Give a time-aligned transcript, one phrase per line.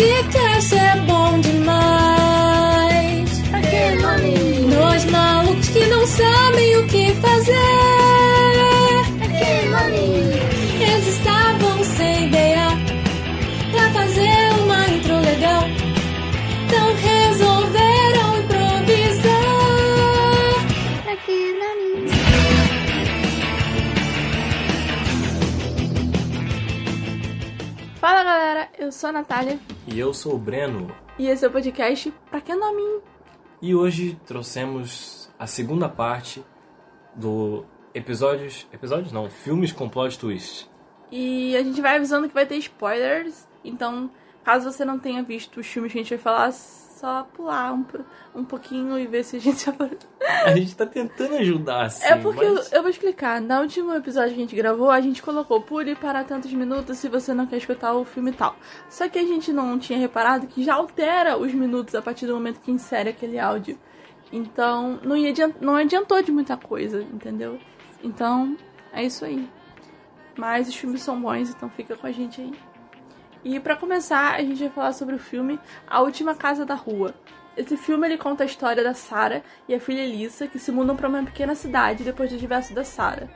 [0.00, 3.38] podcast é bom demais.
[3.50, 4.34] Pra que nome?
[4.74, 7.52] Nós malucos que não sabem o que fazer.
[9.18, 10.32] Pra que nome?
[10.80, 12.68] Eles estavam sem ideia
[13.72, 15.64] pra fazer uma intro legal.
[16.64, 19.44] Então resolveram improvisar.
[21.04, 22.08] Pra que nome?
[28.00, 29.58] Fala galera, eu sou a Natália
[29.92, 30.94] E eu sou o Breno.
[31.18, 33.00] e esse é o podcast Pra Que Nome?
[33.60, 36.44] E hoje trouxemos a segunda parte
[37.14, 38.66] do episódios.
[38.72, 40.68] Episódios não, filmes com plot twist.
[41.10, 44.10] E a gente vai avisando que vai ter spoilers, então
[44.44, 46.52] caso você não tenha visto os filmes que a gente vai falar,
[47.00, 47.84] só pular um,
[48.34, 49.64] um pouquinho e ver se a gente
[50.44, 52.04] A gente tá tentando ajudar assim.
[52.06, 52.70] É porque mas...
[52.70, 53.40] eu, eu vou explicar.
[53.40, 57.08] No último episódio que a gente gravou, a gente colocou pule para tantos minutos se
[57.08, 58.54] você não quer escutar o filme tal.
[58.90, 62.34] Só que a gente não tinha reparado que já altera os minutos a partir do
[62.34, 63.78] momento que insere aquele áudio.
[64.30, 67.58] Então, não, ia não adiantou de muita coisa, entendeu?
[68.04, 68.56] Então,
[68.92, 69.48] é isso aí.
[70.36, 72.52] Mas os filmes são bons, então fica com a gente aí.
[73.42, 77.14] E pra começar, a gente vai falar sobre o filme A Última Casa da Rua.
[77.56, 80.94] Esse filme ele conta a história da Sarah e a filha Elissa que se mudam
[80.94, 83.28] para uma pequena cidade depois do divórcio da Sarah.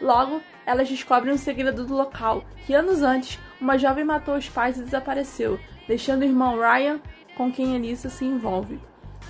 [0.00, 4.78] Logo, elas descobrem um segredo do local, que anos antes, uma jovem matou os pais
[4.78, 7.00] e desapareceu, deixando o irmão Ryan
[7.34, 8.78] com quem Elissa se envolve.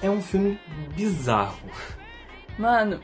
[0.03, 0.59] É um filme
[0.97, 1.71] bizarro.
[2.59, 3.01] Mano,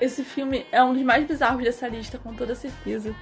[0.00, 3.14] esse filme é um dos mais bizarros dessa lista, com toda certeza.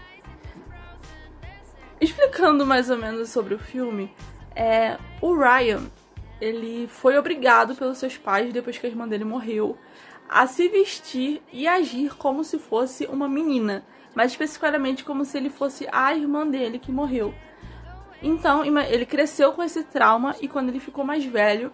[2.01, 4.13] Explicando mais ou menos sobre o filme,
[4.55, 5.83] é, o Ryan,
[6.41, 9.77] ele foi obrigado pelos seus pais, depois que a irmã dele morreu,
[10.29, 15.51] a se vestir e agir como se fosse uma menina, mais especificamente como se ele
[15.51, 17.35] fosse a irmã dele que morreu.
[18.23, 21.73] Então, ele cresceu com esse trauma e quando ele ficou mais velho,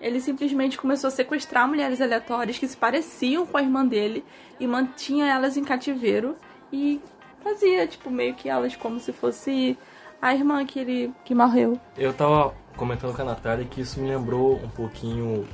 [0.00, 4.24] ele simplesmente começou a sequestrar mulheres aleatórias que se pareciam com a irmã dele
[4.60, 6.36] e mantinha elas em cativeiro
[6.72, 7.00] e
[7.44, 9.78] fazia, tipo, meio que elas como se fosse
[10.20, 11.78] a irmã que ele que morreu.
[11.96, 15.46] Eu tava comentando com a Natália que isso me lembrou um pouquinho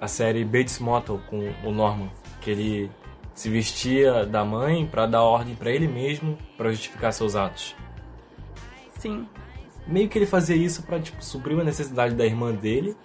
[0.00, 2.08] a série Bates Motel com o Norman,
[2.40, 2.90] que ele
[3.34, 7.74] se vestia da mãe pra dar ordem pra ele mesmo pra justificar seus atos.
[8.98, 9.26] Sim.
[9.86, 12.96] Meio que ele fazia isso pra tipo suprir uma necessidade da irmã dele,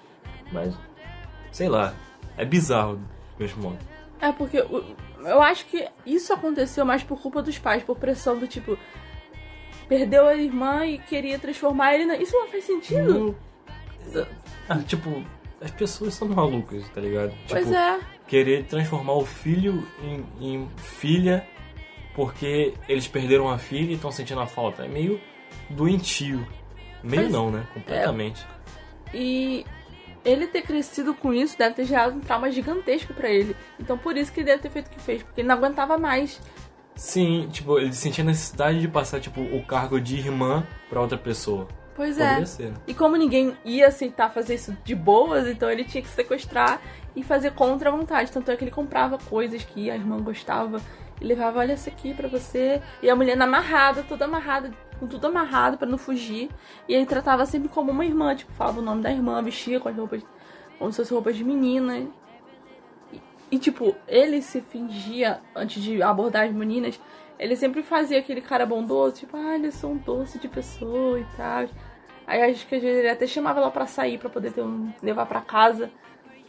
[0.51, 0.77] mas
[1.51, 1.93] sei lá,
[2.37, 2.99] é bizarro
[3.39, 3.96] mesmo modo.
[4.19, 8.47] É porque eu acho que isso aconteceu mais por culpa dos pais, por pressão do
[8.47, 8.77] tipo
[9.87, 12.17] perdeu a irmã e queria transformar ele na...
[12.17, 13.35] Isso não faz sentido.
[14.13, 14.27] Não-
[14.67, 15.23] Ah, tipo,
[15.61, 17.33] as pessoas são malucas, tá ligado?
[17.47, 17.99] Pois tipo, é.
[18.27, 21.47] querer transformar o filho em, em filha
[22.13, 24.83] porque eles perderam a filha e estão sentindo a falta.
[24.83, 25.21] É meio
[25.69, 26.45] doentio.
[27.03, 27.65] Meio Mas- não, né?
[27.73, 28.45] Completamente.
[29.13, 29.65] E
[30.27, 33.55] ele ter crescido com isso deve ter gerado um trauma gigantesco pra ele.
[33.79, 35.97] Então por isso que ele deve ter feito o que fez, porque ele não aguentava
[35.97, 36.39] mais.
[36.95, 41.17] Sim, tipo, ele sentia a necessidade de passar, tipo, o cargo de irmã pra outra
[41.17, 41.67] pessoa.
[41.95, 42.45] Pois Poderia é.
[42.45, 42.77] ser, né?
[42.87, 46.81] E como ninguém ia aceitar fazer isso de boas, então ele tinha que sequestrar
[47.15, 48.31] e fazer contra a vontade.
[48.31, 50.81] Tanto é que ele comprava coisas que a irmã gostava
[51.21, 52.81] e levava, olha essa aqui pra você.
[53.01, 56.49] E a mulher amarrada, toda amarrada, com tudo amarrado pra não fugir.
[56.87, 59.89] E ele tratava sempre como uma irmã, tipo, falava o nome da irmã, vestia com
[59.89, 60.21] as roupas,
[60.77, 62.07] como se fosse roupas de menina.
[63.11, 63.21] E,
[63.51, 66.99] e, tipo, ele se fingia, antes de abordar as meninas,
[67.39, 71.25] ele sempre fazia aquele cara bondoso, tipo, ah, eles são um doce de pessoa e
[71.35, 71.67] tal.
[72.25, 74.91] Aí acho que às vezes ele até chamava ela pra sair, pra poder ter um,
[75.01, 75.89] levar pra casa.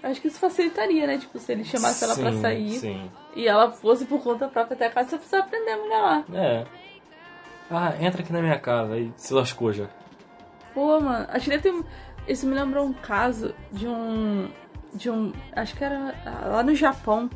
[0.02, 1.18] Acho que isso facilitaria, né?
[1.18, 3.10] Tipo, se ele chamasse ela pra Sim, sair Sim.
[3.34, 6.24] e ela fosse por conta própria até a casa, você precisa aprender a mulher lá.
[6.34, 6.66] É.
[7.70, 8.94] Ah, entra aqui na minha casa.
[8.94, 9.86] Aí se lascou já.
[10.74, 11.84] Pô, mano, acho que deve ter.
[12.26, 14.48] Isso me lembrou um caso de um.
[14.94, 15.32] De um.
[15.54, 16.14] Acho que era
[16.46, 17.28] lá no Japão.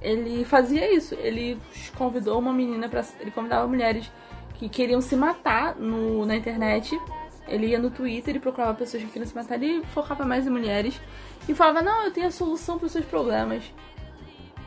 [0.00, 1.14] Ele fazia isso.
[1.14, 1.60] Ele
[1.96, 3.04] convidou uma menina pra.
[3.20, 4.10] Ele convidava mulheres
[4.54, 6.98] que queriam se matar no, na internet.
[7.46, 9.62] Ele ia no Twitter e procurava pessoas que queriam se matar.
[9.62, 11.00] Ele focava mais em mulheres.
[11.48, 13.62] E falava: Não, eu tenho a solução para os seus problemas.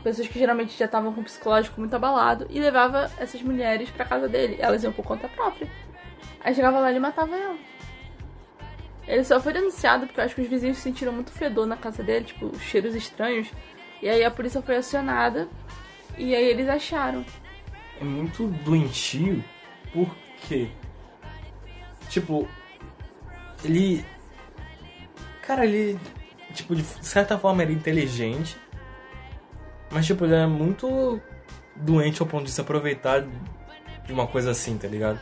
[0.08, 2.46] Pessoas que geralmente já estavam com o psicológico muito abalado.
[2.48, 4.56] E levava essas mulheres pra casa dele.
[4.58, 5.68] Elas iam por conta própria.
[6.40, 7.58] Aí chegava lá e matava ela.
[9.06, 12.02] Ele só foi denunciado porque eu acho que os vizinhos sentiram muito fedor na casa
[12.02, 13.50] dele, tipo, cheiros estranhos.
[14.00, 15.46] E aí a polícia foi acionada
[16.16, 17.22] e aí eles acharam.
[18.00, 19.44] É muito doentio
[19.92, 20.70] porque.
[22.08, 22.48] Tipo.
[23.62, 24.02] Ele.
[25.42, 26.00] Cara, ele.
[26.54, 28.56] Tipo, de certa forma é inteligente.
[29.90, 31.20] Mas, tipo, ele é muito
[31.74, 33.24] doente ao ponto de se aproveitar
[34.04, 35.18] de uma coisa assim, tá ligado?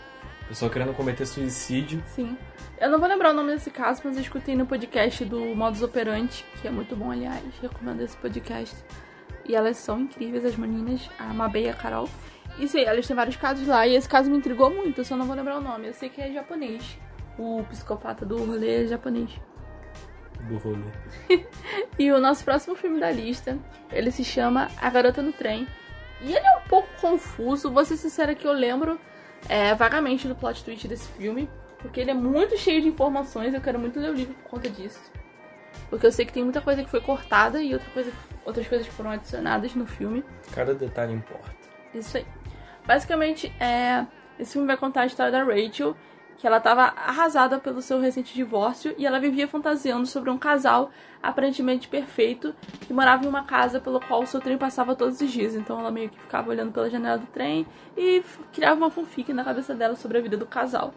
[0.49, 2.03] Pessoa querendo cometer suicídio.
[2.07, 2.37] Sim.
[2.81, 5.83] Eu não vou lembrar o nome desse caso, mas eu escutei no podcast do Modus
[5.83, 7.43] Operandi, que é muito bom, aliás.
[7.61, 8.77] Recomendo esse podcast.
[9.45, 12.09] E elas são incríveis, as meninas, a Mabê e a Carol.
[12.59, 15.17] E sim, elas têm vários casos lá, e esse caso me intrigou muito, eu só
[15.17, 15.89] não vou lembrar o nome.
[15.89, 16.99] Eu sei que é japonês.
[17.39, 19.31] O psicopata do rolê é japonês.
[20.49, 20.85] Do rolê.
[21.99, 23.59] e o nosso próximo filme da lista,
[23.91, 25.67] ele se chama A Garota no Trem.
[26.21, 28.99] E ele é um pouco confuso, vou ser sincera que eu lembro
[29.49, 31.49] é, vagamente do plot twist desse filme,
[31.79, 34.71] porque ele é muito cheio de informações, eu quero muito ler o livro por conta
[34.71, 35.01] disso.
[35.91, 38.13] Porque eu sei que tem muita coisa que foi cortada e outra coisa,
[38.45, 40.25] outras coisas que foram adicionadas no filme.
[40.53, 41.55] Cada detalhe importa.
[41.95, 42.27] Isso aí.
[42.87, 44.07] Basicamente, é,
[44.39, 45.97] esse filme vai contar a história da Rachel,
[46.37, 50.91] que ela estava arrasada pelo seu recente divórcio e ela vivia fantasiando sobre um casal
[51.23, 55.31] aparentemente perfeito que morava em uma casa pelo qual o seu trem passava todos os
[55.31, 55.55] dias.
[55.55, 57.67] Então ela meio que ficava olhando pela janela do trem
[57.97, 58.23] e
[58.53, 60.93] criava uma fanfic na cabeça dela sobre a vida do casal.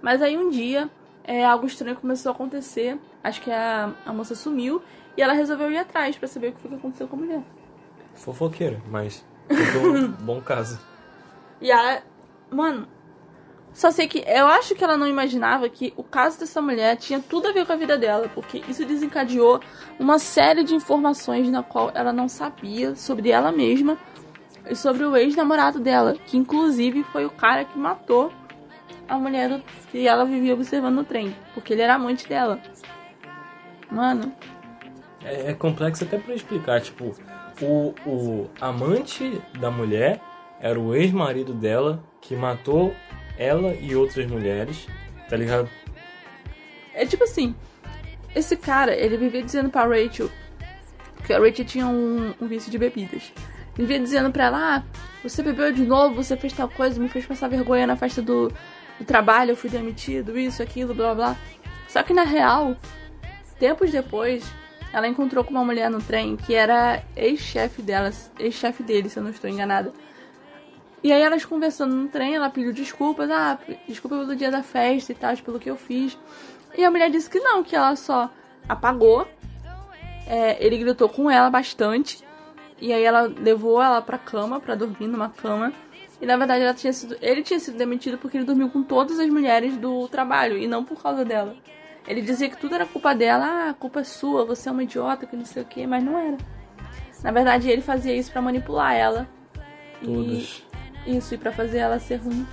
[0.00, 0.90] Mas aí um dia
[1.24, 2.98] é, algo estranho começou a acontecer.
[3.24, 4.82] Acho que a, a moça sumiu
[5.16, 7.42] e ela resolveu ir atrás para saber o que foi que aconteceu com a mulher.
[8.14, 10.78] Fofoqueira, mas um bom caso.
[11.60, 12.02] E ela.
[12.50, 12.86] Mano.
[13.72, 17.20] Só sei que eu acho que ela não imaginava que o caso dessa mulher tinha
[17.20, 19.60] tudo a ver com a vida dela, porque isso desencadeou
[19.98, 23.96] uma série de informações na qual ela não sabia sobre ela mesma
[24.68, 28.30] e sobre o ex-namorado dela, que inclusive foi o cara que matou
[29.08, 29.60] a mulher
[29.90, 32.60] que ela vivia observando no trem, porque ele era amante dela.
[33.90, 34.32] Mano.
[35.24, 37.14] É, é complexo até pra explicar, tipo,
[37.60, 40.20] o, o amante da mulher
[40.60, 42.94] era o ex-marido dela que matou
[43.42, 44.86] ela e outras mulheres,
[45.28, 45.68] tá ligado?
[46.94, 47.54] É tipo assim,
[48.34, 50.30] esse cara, ele vivia dizendo pra Rachel
[51.24, 53.32] que a Rachel tinha um, um vício de bebidas.
[53.76, 54.82] Ele vivia dizendo pra ela, ah,
[55.22, 58.52] você bebeu de novo, você fez tal coisa, me fez passar vergonha na festa do,
[58.98, 61.36] do trabalho, eu fui demitido, isso, aquilo, blá blá.
[61.88, 62.76] Só que na real,
[63.58, 64.44] tempos depois,
[64.92, 69.22] ela encontrou com uma mulher no trem que era ex-chefe dela, ex-chefe dele, se eu
[69.22, 69.92] não estou enganada.
[71.02, 73.58] E aí elas conversando no trem, ela pediu desculpas, ah,
[73.88, 76.16] desculpa pelo dia da festa e tal, pelo que eu fiz.
[76.76, 78.30] E a mulher disse que não, que ela só
[78.68, 79.26] apagou.
[80.26, 82.22] É, ele gritou com ela bastante.
[82.80, 85.72] E aí ela levou ela pra cama, pra dormir numa cama.
[86.20, 89.18] E na verdade ela tinha sido, ele tinha sido demitido porque ele dormiu com todas
[89.18, 91.56] as mulheres do trabalho e não por causa dela.
[92.06, 94.82] Ele dizia que tudo era culpa dela, ah, a culpa é sua, você é uma
[94.84, 96.38] idiota, que não sei o que, mas não era.
[97.22, 99.28] Na verdade ele fazia isso para manipular ela.
[100.00, 100.64] Todos.
[101.06, 102.46] Isso, e pra fazer ela ser ruim.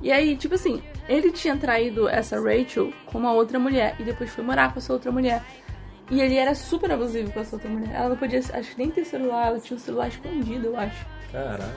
[0.00, 4.30] E aí, tipo assim, ele tinha traído essa Rachel com uma outra mulher e depois
[4.30, 5.42] foi morar com essa outra mulher.
[6.10, 7.94] E ele era super abusivo com essa outra mulher.
[7.94, 10.76] Ela não podia, acho que nem ter celular, ela tinha o um celular escondido, eu
[10.76, 11.06] acho.
[11.30, 11.74] Caraca.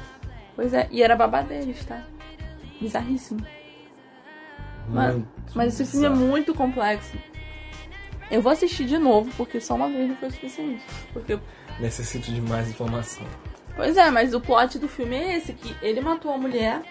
[0.55, 2.03] Pois é, e era babá deles, tá?
[2.79, 3.45] Bizarríssimo.
[4.87, 7.17] Mano, mas esse filme é muito complexo.
[8.29, 10.83] Eu vou assistir de novo, porque só uma vez não foi o suficiente.
[11.11, 11.37] Porque.
[11.79, 13.25] Necessito de mais informação.
[13.81, 16.83] Pois é, mas o plot do filme é esse, que ele matou a mulher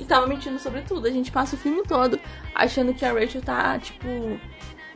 [0.00, 1.06] e tava mentindo sobre tudo.
[1.06, 2.18] A gente passa o filme todo
[2.54, 4.08] achando que a Rachel tá, tipo,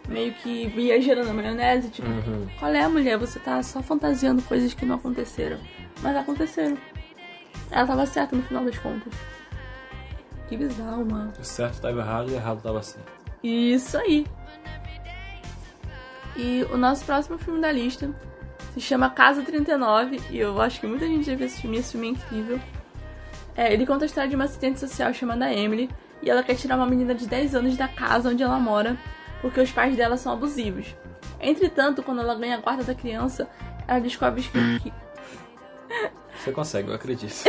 [0.08, 2.48] meio que viajando na maionese, tipo, uhum.
[2.58, 3.18] qual é a mulher?
[3.18, 5.58] Você tá só fantasiando coisas que não aconteceram.
[6.00, 6.78] Mas aconteceram.
[7.70, 9.12] Ela tava certa no final das contas.
[10.48, 11.34] Que bizarro, mano.
[11.38, 13.12] O certo tava errado e o errado tava certo.
[13.44, 14.26] Isso aí.
[16.34, 18.10] E o nosso próximo filme da lista
[18.74, 21.92] se chama Casa 39 e eu acho que muita gente já viu esse filme, esse
[21.92, 22.60] filme é incrível.
[23.54, 25.90] É, ele conta a história de uma assistente social chamada Emily
[26.22, 28.98] e ela quer tirar uma menina de 10 anos da casa onde ela mora
[29.42, 30.96] porque os pais dela são abusivos.
[31.40, 33.48] Entretanto, quando ela ganha a guarda da criança,
[33.86, 34.92] ela descobre que.
[36.38, 37.34] Você consegue, eu acredito.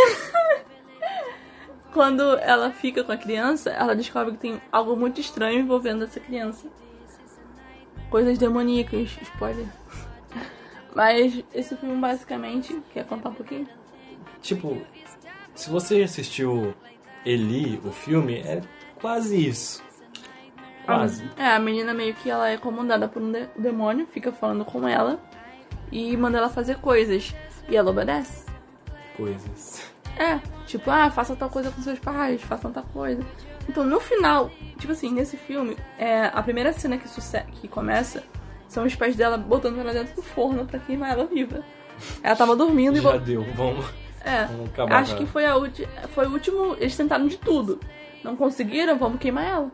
[1.93, 6.19] quando ela fica com a criança, ela descobre que tem algo muito estranho envolvendo essa
[6.19, 6.67] criança.
[8.09, 9.67] Coisas demoníacas, spoiler.
[10.95, 12.81] Mas esse filme basicamente.
[12.93, 13.67] Quer contar um pouquinho?
[14.41, 14.81] Tipo,
[15.55, 16.73] se você assistiu
[17.25, 18.61] Eli, o filme, é
[18.99, 19.83] quase isso.
[20.85, 21.29] Quase.
[21.37, 24.87] É, a menina meio que ela é comandada por um de demônio, fica falando com
[24.87, 25.19] ela
[25.91, 27.33] e manda ela fazer coisas.
[27.69, 28.45] E ela obedece.
[29.15, 29.93] Coisas.
[30.17, 33.25] É, tipo, ah, faça tal coisa com seus pais, faça tal coisa.
[33.67, 37.07] Então, no final, tipo assim, nesse filme, é, a primeira cena que,
[37.61, 38.23] que começa
[38.73, 41.63] são os pais dela botando ela dentro do forno pra queimar ela viva.
[42.21, 43.13] Ela tava dormindo Já e.
[43.13, 43.85] Já deu, vamos.
[44.25, 45.53] É, vamos acabar acho que foi, a
[46.09, 46.75] foi o último.
[46.79, 47.79] Eles tentaram de tudo.
[48.23, 49.71] Não conseguiram, vamos queimar ela.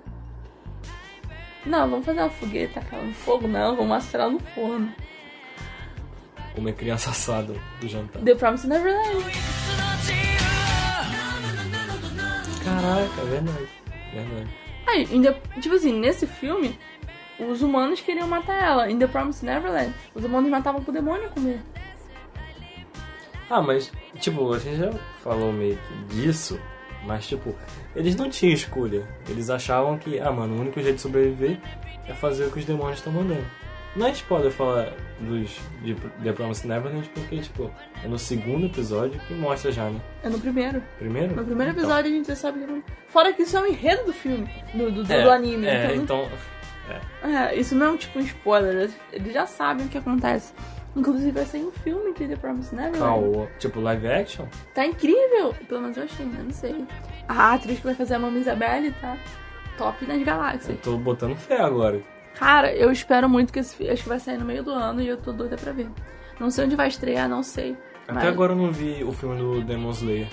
[1.66, 4.94] Não, vamos fazer uma fogueira, tacar ela no fogo, não, vamos assar ela no forno.
[6.56, 8.22] Comer criança assada do jantar.
[8.22, 9.26] The Promise Neverland.
[12.64, 13.70] Caraca, é verdade.
[14.14, 14.50] Verdade.
[14.88, 16.78] Aí, ainda, tipo assim, nesse filme,
[17.44, 18.90] os humanos queriam matar ela.
[18.92, 21.60] Em The Promised Neverland, os humanos matavam pro demônio comer.
[23.50, 24.92] Ah, mas, tipo, a gente já
[25.24, 26.60] falou meio que disso,
[27.06, 27.56] mas, tipo,
[27.96, 29.08] eles não tinham escolha.
[29.28, 31.58] Eles achavam que, ah, mano, o único jeito de sobreviver
[32.08, 33.44] é fazer o que os demônios estão mandando.
[33.96, 37.72] Não é spoiler falar dos de The Promised Neverland, porque, tipo,
[38.04, 40.00] é no segundo episódio que mostra já, né?
[40.22, 40.84] É no primeiro.
[41.00, 41.36] Primeiro?
[41.36, 41.84] No primeiro Então.
[41.86, 42.84] episódio a gente já sabe que.
[43.08, 45.66] Fora que isso é o enredo do filme, do, do, do- É, do anime.
[45.66, 46.30] É, então, então.
[47.24, 50.54] É, isso não é um tipo um spoiler, eles já sabem o que acontece.
[50.96, 53.30] Inclusive vai sair um filme de The Promised Neverland.
[53.32, 53.48] Qual?
[53.60, 54.46] Tipo, live action?
[54.74, 55.54] Tá incrível!
[55.68, 56.42] Pelo menos eu achei, né?
[56.44, 56.84] Não sei.
[57.28, 59.16] A atriz que vai fazer a Mama Isabelle tá
[59.78, 60.80] top nas Eu galáxias.
[60.82, 62.02] tô botando fé agora.
[62.34, 63.92] Cara, eu espero muito que esse filme.
[63.94, 65.90] Acho que vai sair no meio do ano e eu tô doida pra ver.
[66.40, 67.78] Não sei onde vai estrear, não sei.
[68.04, 70.28] Até mas- agora eu não vi o filme do Demon Slayer.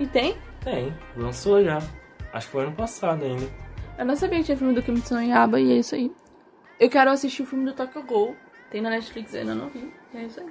[0.00, 0.36] E tem?
[0.64, 1.78] Tem, lançou já.
[2.32, 3.46] Acho que foi ano passado ainda.
[3.98, 6.12] Eu não sabia que tinha filme do Kimetsu no Yaba e é isso aí.
[6.80, 8.36] Eu quero assistir o filme do Tokyo Ghoul.
[8.70, 9.92] Tem na Netflix ainda não vi.
[10.14, 10.46] É isso aí.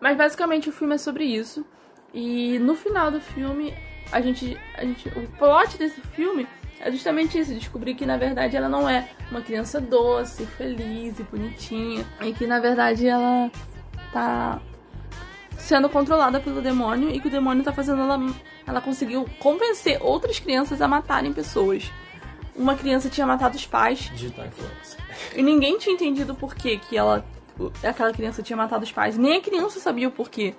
[0.00, 1.64] Mas basicamente o filme é sobre isso.
[2.12, 3.74] E no final do filme,
[4.12, 5.08] a gente, a gente.
[5.08, 6.46] O plot desse filme
[6.80, 11.22] é justamente isso, descobrir que na verdade ela não é uma criança doce, feliz e
[11.22, 12.04] bonitinha.
[12.20, 13.50] E que na verdade ela
[14.12, 14.60] tá
[15.58, 18.20] sendo controlada pelo demônio e que o demônio tá fazendo ela.
[18.66, 21.90] Ela conseguiu convencer outras crianças a matarem pessoas.
[22.54, 25.00] Uma criança tinha matado os pais Digital Influencer.
[25.34, 27.24] e ninguém tinha entendido o porquê que ela.
[27.82, 29.16] Aquela criança tinha matado os pais.
[29.16, 30.54] Nem a criança sabia o porquê.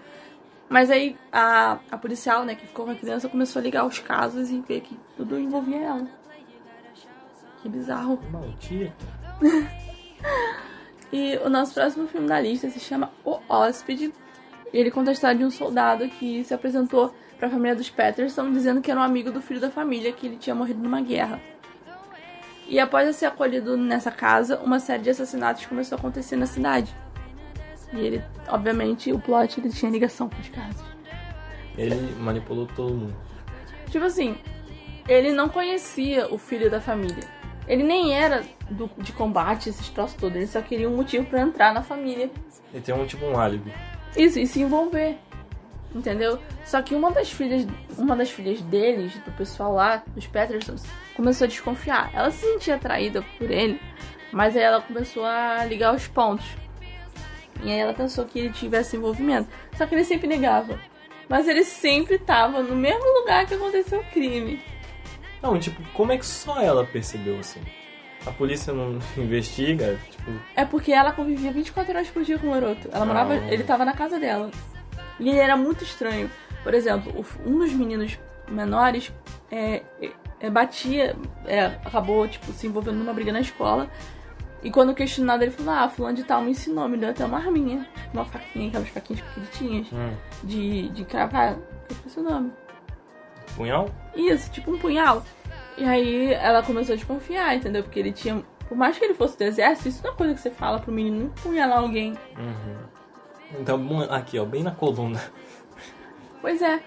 [0.70, 4.00] Mas aí a, a policial, né, que ficou com a criança, começou a ligar os
[4.00, 6.08] casos e ver que tudo envolvia ela.
[7.62, 8.20] Que bizarro.
[8.32, 8.94] Maldita.
[11.12, 14.14] E o nosso próximo filme da lista se chama O Hóspede.
[14.74, 17.90] E ele conta a história de um soldado que se apresentou para a família dos
[17.90, 21.02] Patterson, dizendo que era um amigo do filho da família, que ele tinha morrido numa
[21.02, 21.40] guerra.
[22.68, 26.94] E após ser acolhido nessa casa, uma série de assassinatos começou a acontecer na cidade.
[27.94, 30.84] E ele, obviamente, o plot ele tinha ligação com os casos.
[31.78, 33.16] Ele manipulou todo mundo.
[33.90, 34.36] Tipo assim,
[35.08, 37.24] ele não conhecia o filho da família.
[37.68, 40.36] Ele nem era do, de combate, esses troços todos.
[40.36, 42.30] Ele só queria um motivo para entrar na família.
[42.74, 43.74] Ele tem um tipo um álibi.
[44.18, 45.18] Isso, e se envolver.
[45.94, 46.40] Entendeu?
[46.66, 47.66] Só que uma das filhas,
[47.98, 50.84] uma das filhas deles, do pessoal lá, dos Petersons,
[51.16, 52.12] começou a desconfiar.
[52.14, 53.80] Ela se sentia atraída por ele,
[54.32, 56.46] mas aí ela começou a ligar os pontos.
[57.64, 59.50] E aí ela pensou que ele tivesse envolvimento.
[59.76, 60.80] Só que ele sempre negava.
[61.30, 64.62] Mas ele sempre estava no mesmo lugar que aconteceu o crime.
[65.42, 67.62] Não, tipo, como é que só ela percebeu assim?
[68.28, 72.52] A polícia não investiga, tipo, É porque ela convivia 24 horas por dia com o
[72.52, 72.90] garoto.
[72.92, 73.54] Ela morava, Ah.
[73.54, 74.52] ele tava na casa dela.
[75.20, 76.30] E ele era muito estranho.
[76.64, 77.14] Por exemplo,
[77.46, 78.18] um dos meninos
[78.50, 79.12] menores
[79.52, 79.82] é,
[80.40, 81.16] é, batia,
[81.46, 83.90] é, acabou tipo se envolvendo numa briga na escola.
[84.62, 87.38] E quando questionado, ele falou: Ah, fulano de tal me ensinou, me deu até uma
[87.38, 91.54] arminha, tipo uma faquinha, aquelas faquinhas pequenininhas hum, de, de cravar.
[91.54, 91.62] Eu
[91.96, 92.52] esqueci o nome.
[93.56, 93.90] punhal?
[94.16, 95.24] Isso, tipo um punhal.
[95.78, 97.84] E aí ela começou a desconfiar, entendeu?
[97.84, 98.44] Porque ele tinha.
[98.68, 100.92] Por mais que ele fosse do exército, isso não é coisa que você fala pro
[100.92, 102.14] menino punhalar alguém.
[102.38, 102.76] Uhum.
[103.60, 105.22] Então, aqui, ó, bem na coluna.
[106.42, 106.82] Pois é.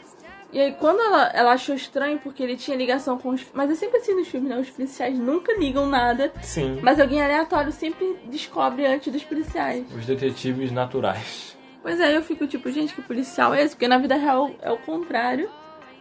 [0.52, 3.46] E aí quando ela, ela achou estranho porque ele tinha ligação com os.
[3.54, 4.58] Mas é sempre assim nos filmes, né?
[4.58, 6.32] Os policiais nunca ligam nada.
[6.42, 9.86] Sim, Mas alguém aleatório sempre descobre antes dos policiais.
[9.94, 11.56] os detetives naturais.
[11.82, 13.74] Pois é, eu fico tipo, gente, que policial é esse?
[13.74, 15.48] Porque na vida real é o contrário.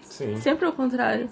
[0.01, 0.35] Sim.
[0.37, 1.29] Sempre é o contrário.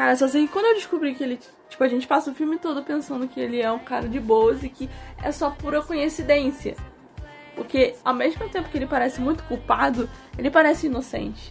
[0.00, 1.38] Cara, só sei que quando eu descobri que ele.
[1.68, 4.62] Tipo, a gente passa o filme todo pensando que ele é um cara de boas
[4.62, 4.88] e que
[5.22, 6.74] é só pura coincidência.
[7.54, 11.50] Porque ao mesmo tempo que ele parece muito culpado, ele parece inocente.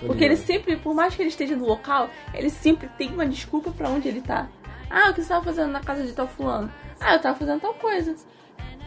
[0.00, 3.26] Tô Porque ele sempre, por mais que ele esteja no local, ele sempre tem uma
[3.26, 4.48] desculpa pra onde ele tá.
[4.88, 6.72] Ah, o que você tava fazendo na casa de tal fulano?
[6.98, 8.16] Ah, eu tava fazendo tal coisa.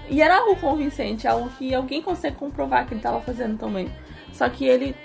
[0.09, 3.93] E era algo convincente, algo que alguém consegue comprovar que ele tava fazendo também.
[4.33, 4.95] Só que ele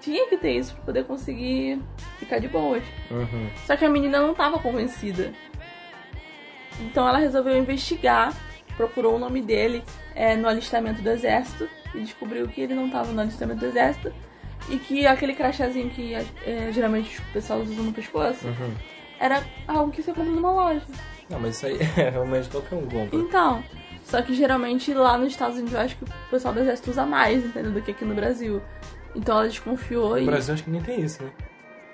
[0.00, 1.80] tinha que ter isso pra poder conseguir
[2.18, 2.82] ficar de boas.
[3.10, 3.50] Uhum.
[3.66, 5.32] Só que a menina não tava convencida.
[6.80, 8.32] Então ela resolveu investigar,
[8.76, 9.82] procurou o nome dele
[10.14, 14.12] é, no alistamento do exército e descobriu que ele não tava no alistamento do exército
[14.68, 18.74] e que aquele crachazinho que é, geralmente o pessoal usa no pescoço Uhum.
[19.18, 20.82] era algo que você compra numa loja.
[21.28, 23.16] Não, mas isso aí é realmente qualquer um compra.
[23.18, 23.62] Então,
[24.04, 27.04] só que geralmente lá nos Estados Unidos eu acho que o pessoal do exército usa
[27.04, 27.72] mais, entendeu?
[27.72, 28.62] Do que aqui no Brasil.
[29.14, 30.26] Então ela desconfiou No e.
[30.26, 31.30] Brasil acho que nem tem isso, né?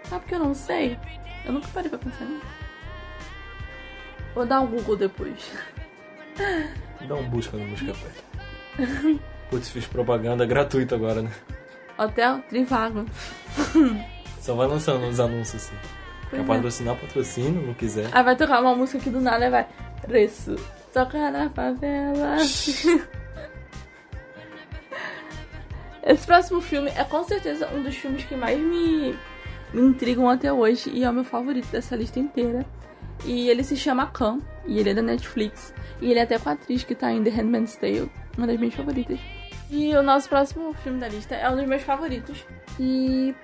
[0.05, 0.99] Sabe que eu não sei?
[1.45, 2.47] Eu nunca parei pra pensar nisso.
[4.35, 5.51] Vou dar um Google depois.
[7.09, 8.09] Dá um busca no Buscapé.
[9.51, 11.31] Putz, fiz propaganda gratuita agora, né?
[11.99, 13.07] Hotel Trivago.
[14.41, 15.77] Só vai lançando os anúncios assim.
[16.29, 16.55] Pois Quer é.
[16.55, 18.11] patrocinar, patrocina, não quiser.
[18.13, 19.67] Aí vai tocar uma música aqui do nada e vai.
[20.03, 20.57] Preço.
[20.93, 22.37] Toca na favela.
[26.07, 29.13] Esse próximo filme é com certeza um dos filmes que mais me,
[29.75, 32.65] me intrigam até hoje e é o meu favorito dessa lista inteira.
[33.25, 35.75] E ele se chama Khan e ele é da Netflix.
[36.01, 38.09] E ele é até com a atriz que tá em The Handmaid's Tale,
[38.39, 39.19] uma das minhas favoritas.
[39.69, 42.47] E o nosso próximo filme da lista é um dos meus favoritos
[42.79, 43.35] e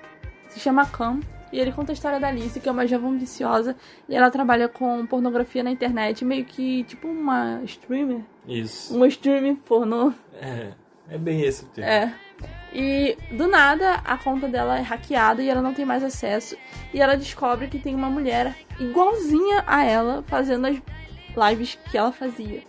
[0.47, 1.19] se chama Khan.
[1.51, 3.75] E ele conta a história da Alice, que é uma jovem viciosa,
[4.09, 8.21] e ela trabalha com pornografia na internet, meio que tipo uma streamer.
[8.47, 8.95] Isso.
[8.95, 10.13] Uma streamer pornô.
[10.41, 10.71] É,
[11.09, 11.91] é bem esse o termo.
[11.91, 12.11] É.
[12.73, 16.57] E do nada a conta dela é hackeada e ela não tem mais acesso.
[16.91, 20.81] E ela descobre que tem uma mulher igualzinha a ela fazendo as
[21.51, 22.63] lives que ela fazia.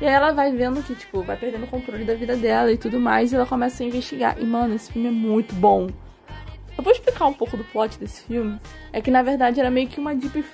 [0.00, 2.76] E aí ela vai vendo que, tipo, vai perdendo o controle da vida dela e
[2.76, 3.32] tudo mais.
[3.32, 4.38] E ela começa a investigar.
[4.38, 5.88] E, mano, esse filme é muito bom.
[6.76, 8.60] Eu vou explicar um pouco do plot desse filme.
[8.92, 10.44] É que, na verdade, era meio que uma deep,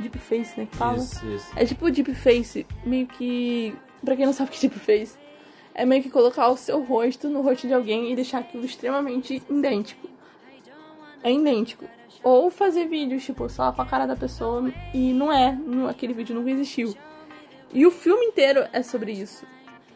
[0.00, 0.66] deep face, né?
[0.70, 0.96] Que fala.
[0.96, 1.52] Isso, isso.
[1.54, 3.76] É tipo deep face, meio que.
[4.02, 5.18] Pra quem não sabe o que é deep face,
[5.78, 9.42] é meio que colocar o seu rosto no rosto de alguém e deixar aquilo extremamente
[9.48, 10.08] idêntico.
[11.22, 11.84] É idêntico.
[12.22, 16.12] Ou fazer vídeos, tipo, só com a cara da pessoa e não é, não- aquele
[16.12, 16.94] vídeo nunca existiu.
[17.72, 19.46] E o filme inteiro é sobre isso.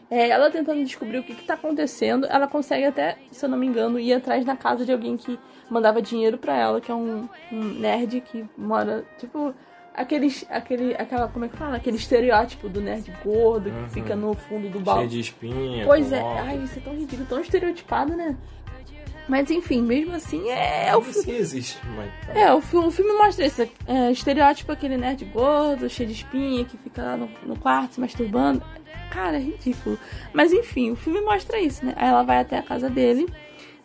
[0.09, 2.25] É ela tentando descobrir o que, que tá acontecendo.
[2.29, 5.39] Ela consegue até, se eu não me engano, ir atrás na casa de alguém que
[5.69, 9.53] mandava dinheiro pra ela, que é um, um nerd que mora, tipo,
[9.93, 11.75] aqueles, aquele, aquela, como é que fala?
[11.77, 13.89] Aquele estereótipo do nerd gordo que Uhum.
[13.89, 14.97] fica no fundo do baú.
[14.97, 15.85] Cheio de espinha.
[15.85, 18.35] Pois é, ai, isso é tão ridículo, tão estereotipado, né?
[19.27, 22.11] Mas enfim, mesmo assim, é, é o Isso existe, mas.
[22.27, 22.37] tá.
[22.37, 23.61] é, o filme, o filme mostra isso.
[23.87, 28.01] É, estereótipo aquele nerd gordo, cheio de espinha, que fica lá no, no quarto se
[28.01, 28.61] masturbando.
[29.09, 29.97] Cara, é ridículo.
[30.33, 31.93] Mas enfim, o filme mostra isso, né?
[31.95, 33.25] Aí ela vai até a casa dele,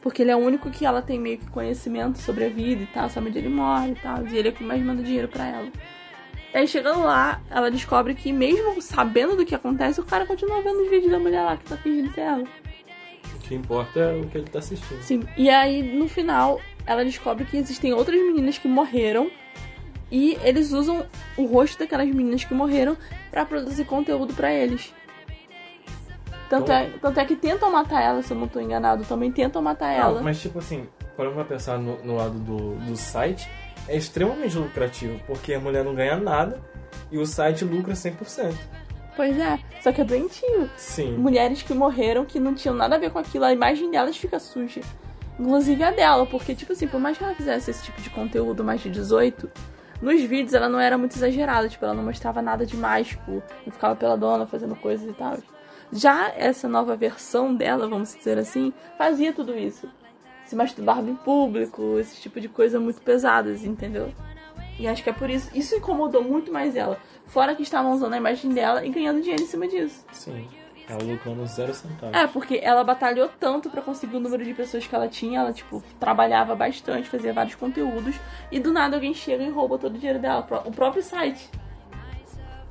[0.01, 2.87] porque ele é o único que ela tem meio que conhecimento sobre a vida e
[2.87, 4.27] tal, sabe onde ele mora e tal.
[4.27, 5.69] E ele é que mais manda dinheiro pra ela.
[6.55, 10.83] Aí chegando lá, ela descobre que mesmo sabendo do que acontece, o cara continua vendo
[10.83, 12.45] os vídeos da mulher lá que tá fingindo ser ela.
[13.35, 15.01] O que importa é o que ele tá assistindo.
[15.03, 15.23] Sim.
[15.37, 19.31] E aí, no final, ela descobre que existem outras meninas que morreram.
[20.11, 21.05] E eles usam
[21.37, 22.97] o rosto daquelas meninas que morreram
[23.31, 24.95] pra produzir conteúdo pra eles.
[26.49, 29.05] Tanto, Então- é, tanto é que tentam matar ela, se eu não tô enganado.
[29.05, 30.15] Também tentam matar ela.
[30.17, 33.47] Não, mas tipo assim, quando vai pensar no, no lado do, do site,
[33.89, 36.61] é extremamente lucrativo, porque a mulher não ganha nada
[37.11, 38.55] e o site lucra 100%.
[39.17, 40.71] Pois é, só que é doentio.
[40.77, 41.17] Sim.
[41.17, 44.39] Mulheres que morreram, que não tinham nada a ver com aquilo, a imagem delas fica
[44.39, 44.81] suja.
[45.39, 48.63] Inclusive a dela, porque, tipo assim, por mais que ela fizesse esse tipo de conteúdo
[48.63, 49.51] mais de 18,
[50.01, 53.73] nos vídeos ela não era muito exagerada, tipo, ela não mostrava nada demais, tipo, não
[53.73, 55.39] ficava pela dona fazendo coisas e tal.
[55.93, 59.89] Já essa nova versão dela, vamos dizer assim, fazia tudo isso.
[60.49, 64.15] Se masturbava em público, esse tipo de coisa muito pesadas, entendeu?
[64.79, 65.51] E acho que é por isso.
[65.55, 66.99] Isso incomodou muito mais ela.
[67.27, 70.07] Fora que estavam usando a imagem dela e ganhando dinheiro em cima disso.
[70.11, 70.49] Sim.
[70.89, 72.17] Ela lucrando zero centavos.
[72.17, 75.41] É, porque ela batalhou tanto pra conseguir o número de pessoas que ela tinha.
[75.41, 78.17] Ela, tipo, trabalhava bastante, fazia vários conteúdos.
[78.51, 80.49] E do nada alguém chega e rouba todo o dinheiro dela.
[80.65, 81.47] O próprio site.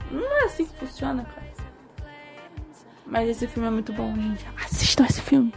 [0.10, 1.46] Não é assim que funciona, cara.
[3.06, 4.48] Mas esse filme é muito bom, gente.
[4.66, 5.54] Assistam esse filme.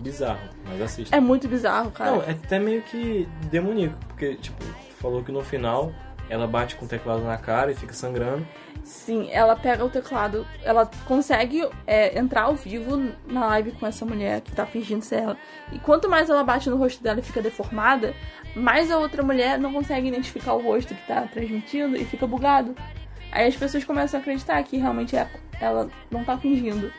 [0.00, 1.16] Bizarro, mas assista.
[1.16, 2.10] É muito bizarro, cara.
[2.10, 5.92] Não, é até meio que demoníaco, porque, tipo, tu falou que no final
[6.28, 8.46] ela bate com o teclado na cara e fica sangrando.
[8.82, 14.04] Sim, ela pega o teclado, ela consegue é, entrar ao vivo na live com essa
[14.04, 15.36] mulher que tá fingindo ser ela.
[15.70, 18.12] E quanto mais ela bate no rosto dela e fica deformada,
[18.56, 22.74] mais a outra mulher não consegue identificar o rosto que tá transmitindo e fica bugado.
[23.30, 25.28] Aí as pessoas começam a acreditar que realmente é-
[25.60, 26.92] ela não tá fingindo.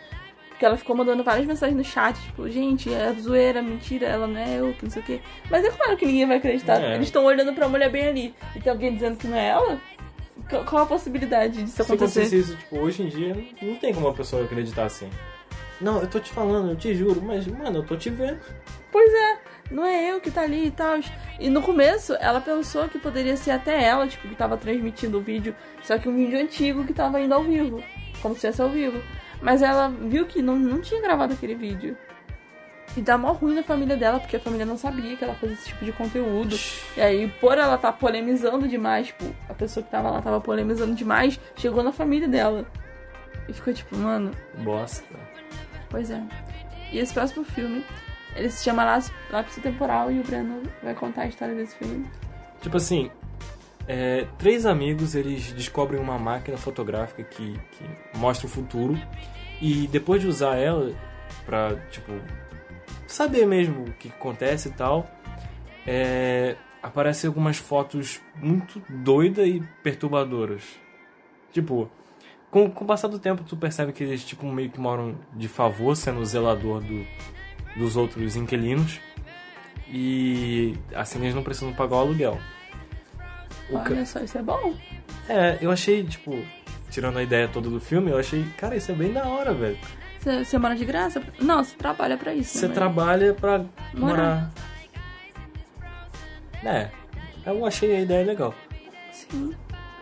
[0.63, 4.37] Porque ela ficou mandando várias mensagens no chat, tipo, gente, é zoeira, mentira, ela não
[4.39, 5.19] é eu, que não sei o quê.
[5.51, 6.81] Mas é claro que ninguém vai acreditar.
[6.81, 6.95] É.
[6.95, 8.35] Eles estão olhando pra mulher bem ali.
[8.55, 9.81] E tem alguém dizendo que não é ela?
[10.65, 12.19] Qual- a possibilidade disso Se acontecer?
[12.21, 15.09] acontecesse isso, tipo, hoje em dia, não tem como uma pessoa acreditar assim.
[15.81, 18.39] Não, eu tô te falando, eu te juro, mas, mano, eu tô te vendo.
[18.89, 19.37] Pois é,
[19.69, 20.97] não é eu que tá ali e tal.
[21.41, 25.21] E no começo, ela pensou que poderia ser até ela, tipo, que tava transmitindo o
[25.21, 27.83] vídeo, só que um vídeo antigo que tava indo ao vivo,
[28.21, 29.01] como se fosse ao vivo.
[29.43, 31.97] Mas ela viu que não, não tinha gravado aquele vídeo.
[32.95, 35.55] E dá mó ruim na família dela, porque a família não sabia que ela fazia
[35.55, 36.55] esse tipo de conteúdo.
[36.95, 40.95] E aí, por ela tá polemizando demais, tipo, a pessoa que tava lá tava polemizando
[40.95, 42.65] demais, chegou na família dela.
[43.49, 45.03] E ficou tipo, mano, Bosta.
[45.89, 46.23] Pois é.
[46.91, 47.83] E esse próximo filme,
[48.37, 52.07] ele se chama Lápis, Lápis Temporal e o Breno vai contar a história desse filme.
[52.61, 53.11] Tipo assim,
[53.87, 58.97] é, três amigos, eles descobrem uma máquina fotográfica que, que mostra o futuro.
[59.61, 60.93] E depois de usar ela
[61.45, 62.11] pra, tipo,
[63.07, 65.09] saber mesmo o que acontece e tal,
[65.85, 70.63] é, aparecem algumas fotos muito doidas e perturbadoras.
[71.51, 71.89] Tipo,
[72.49, 75.47] com, com o passar do tempo, tu percebe que eles tipo, meio que moram de
[75.47, 77.05] favor, sendo zelador do,
[77.75, 78.99] dos outros inquilinos.
[79.89, 82.39] E assim eles não precisam pagar o aluguel.
[83.75, 84.73] O ca- Olha só, isso é bom.
[85.29, 86.37] É, eu achei, tipo,
[86.89, 89.77] tirando a ideia toda do filme, eu achei, cara, isso é bem da hora, velho.
[90.19, 91.21] Você, você mora de graça?
[91.39, 92.57] Não, você trabalha pra isso.
[92.57, 92.73] Você né?
[92.73, 94.51] trabalha pra morar.
[94.53, 94.53] Morar.
[96.63, 96.89] É,
[97.45, 98.53] eu achei a ideia legal.
[99.11, 99.53] Sim.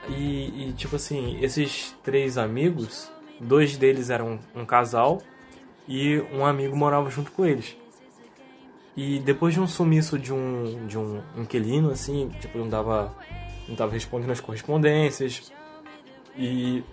[0.10, 5.22] E, e, tipo assim, esses três amigos, dois deles eram um casal
[5.88, 7.76] e um amigo morava junto com eles.
[8.96, 13.16] E depois de um sumiço de um, de um inquilino, assim, tipo, não dava,
[13.67, 15.52] não tava respondendo as correspondências
[16.36, 16.84] e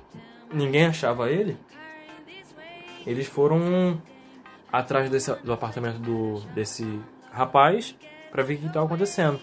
[0.53, 1.57] ninguém achava ele,
[3.07, 4.01] eles foram
[4.73, 7.01] atrás desse, do apartamento do, desse
[7.33, 7.95] rapaz
[8.31, 9.41] pra ver o que estava acontecendo.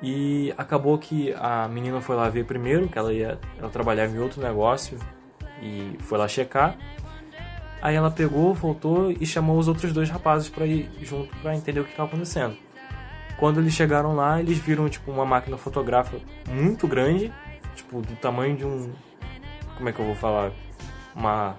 [0.00, 4.18] E acabou que a menina foi lá ver primeiro, que ela ia ela trabalhava em
[4.18, 4.98] outro negócio
[5.60, 6.76] e foi lá checar.
[7.80, 11.80] Aí ela pegou, voltou e chamou os outros dois rapazes para ir junto para entender
[11.80, 12.56] o que estava acontecendo.
[13.38, 17.32] Quando eles chegaram lá, eles viram tipo uma máquina fotográfica muito grande,
[17.74, 18.92] tipo do tamanho de um
[19.78, 20.50] como é que eu vou falar?
[21.14, 21.56] Uma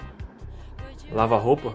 [1.09, 1.73] lava-roupa.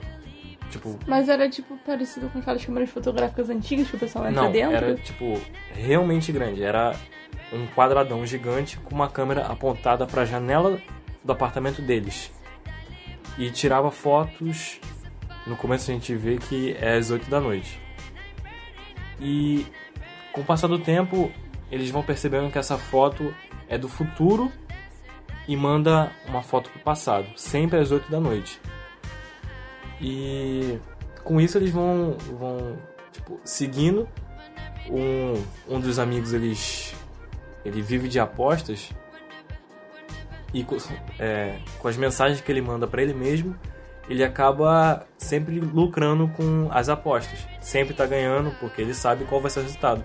[0.71, 4.53] Tipo, Mas era tipo parecido com aquelas câmeras fotográficas antigas que o pessoal entra não,
[4.53, 4.77] dentro.
[4.77, 5.40] era tipo
[5.73, 6.62] realmente grande.
[6.62, 6.95] Era
[7.53, 10.79] um quadradão gigante com uma câmera apontada para a janela
[11.23, 12.31] do apartamento deles.
[13.38, 14.79] E tirava fotos.
[15.47, 17.81] No começo a gente vê que é às 8 da noite.
[19.19, 19.67] E
[20.35, 21.31] com o passar do tempo,
[21.70, 23.33] eles vão percebendo que essa foto
[23.68, 24.51] é do futuro
[25.47, 28.61] e manda uma foto pro passado, sempre às 8 da noite.
[30.01, 30.79] E
[31.23, 32.77] com isso eles vão, vão
[33.12, 34.09] tipo, seguindo.
[34.90, 35.42] Um,
[35.77, 36.94] um dos amigos eles
[37.64, 38.90] ele vive de apostas
[40.53, 40.77] e com,
[41.18, 43.57] é, com as mensagens que ele manda para ele mesmo,
[44.09, 47.47] ele acaba sempre lucrando com as apostas.
[47.61, 50.05] Sempre tá ganhando porque ele sabe qual vai ser o resultado.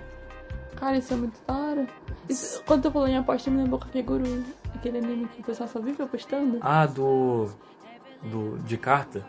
[0.80, 1.88] Cara, isso é muito da hora.
[2.28, 4.44] Isso- quando tu falou em aposta, me lembrou Kakeguru.
[4.76, 6.58] Aquele anime que o pessoal só vive apostando.
[6.62, 7.50] Ah, do
[8.24, 9.26] do de carta.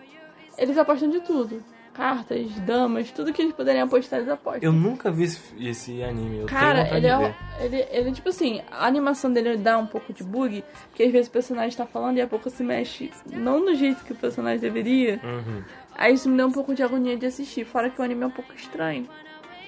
[0.56, 1.62] Eles apostam de tudo.
[1.92, 4.62] Cartas, damas, tudo que eles puderem apostar, eles apostam.
[4.62, 6.38] Eu nunca vi esse, esse anime.
[6.38, 10.22] Eu Cara, ele é, ele, ele, tipo assim, a animação dele dá um pouco de
[10.22, 13.74] bug, porque às vezes o personagem tá falando e a pouco se mexe não do
[13.74, 15.20] jeito que o personagem deveria.
[15.22, 15.62] Uhum.
[15.96, 18.26] Aí isso me deu um pouco de agonia de assistir, fora que o anime é
[18.26, 19.06] um pouco estranho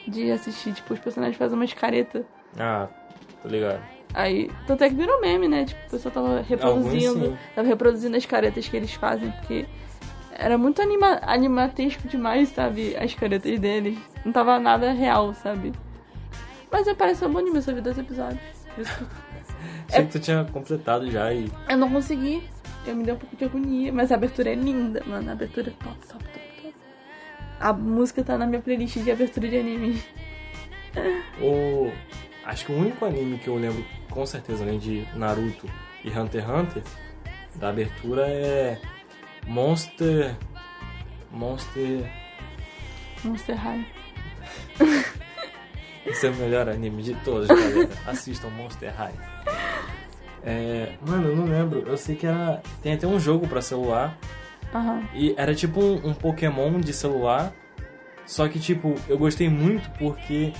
[0.07, 2.25] de assistir, tipo, os personagens fazem umas caretas.
[2.59, 2.89] Ah,
[3.43, 3.81] tô ligado.
[4.15, 5.65] Aí, tanto é que virou meme, né?
[5.65, 7.39] Tipo, o pessoal tava reproduzindo, sim.
[7.55, 9.67] tava reproduzindo as caretas que eles fazem, porque
[10.33, 12.97] era muito anima, animatesco demais, sabe?
[12.97, 13.99] As caretas deles.
[14.25, 15.73] Não tava nada real, sabe?
[16.71, 18.41] Mas é, parece um bom anime, eu só vi dois episódios.
[18.75, 19.05] Por isso que
[19.89, 21.51] Achei que tu tinha completado já e.
[21.69, 22.43] Eu não consegui.
[22.87, 25.29] Eu me dei um pouco de agonia, mas a abertura é linda, mano.
[25.29, 26.42] A abertura é top, top, top.
[27.63, 30.03] A música tá na minha playlist de abertura de anime.
[31.41, 31.93] O.
[32.45, 35.71] Acho que o único anime que eu lembro com certeza, além de Naruto
[36.05, 36.83] e Hunter x Hunter,
[37.55, 38.81] da abertura é.
[39.47, 40.37] Monster.
[41.31, 42.11] Monster.
[43.23, 43.87] Monster High.
[46.05, 47.89] Esse é o melhor anime de todos, galera.
[48.07, 49.15] Assistam Monster High.
[50.45, 51.85] É, mano, eu não lembro.
[51.87, 52.61] Eu sei que era.
[52.83, 54.19] Tem até um jogo pra celular.
[54.75, 55.03] Aham.
[55.15, 57.53] E era tipo um, um Pokémon de celular.
[58.25, 60.53] Só que, tipo, eu gostei muito porque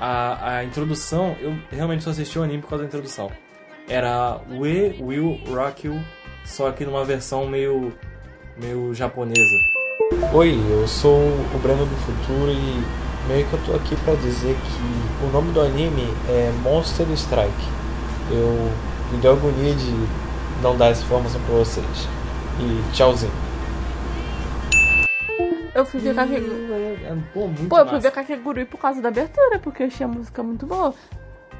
[0.00, 3.30] a, a introdução, eu realmente só assisti o anime por causa da introdução.
[3.88, 6.00] Era We Will Rock You,
[6.44, 7.92] só que numa versão meio,
[8.60, 9.58] meio japonesa.
[10.32, 14.54] Oi, eu sou o Breno do Futuro e meio que eu tô aqui pra dizer
[14.56, 17.68] que o nome do anime é Monster Strike.
[18.30, 18.70] Eu
[19.10, 19.92] me deu agonia de
[20.62, 22.08] não dar essa informação pra vocês.
[22.60, 23.32] E tchauzinho.
[25.74, 26.54] Eu fui ver Kakeguru.
[26.74, 28.08] É, pô, muito Pô, eu fui massa.
[28.08, 30.94] ver Kakeguru por causa da abertura, porque eu achei a música muito boa.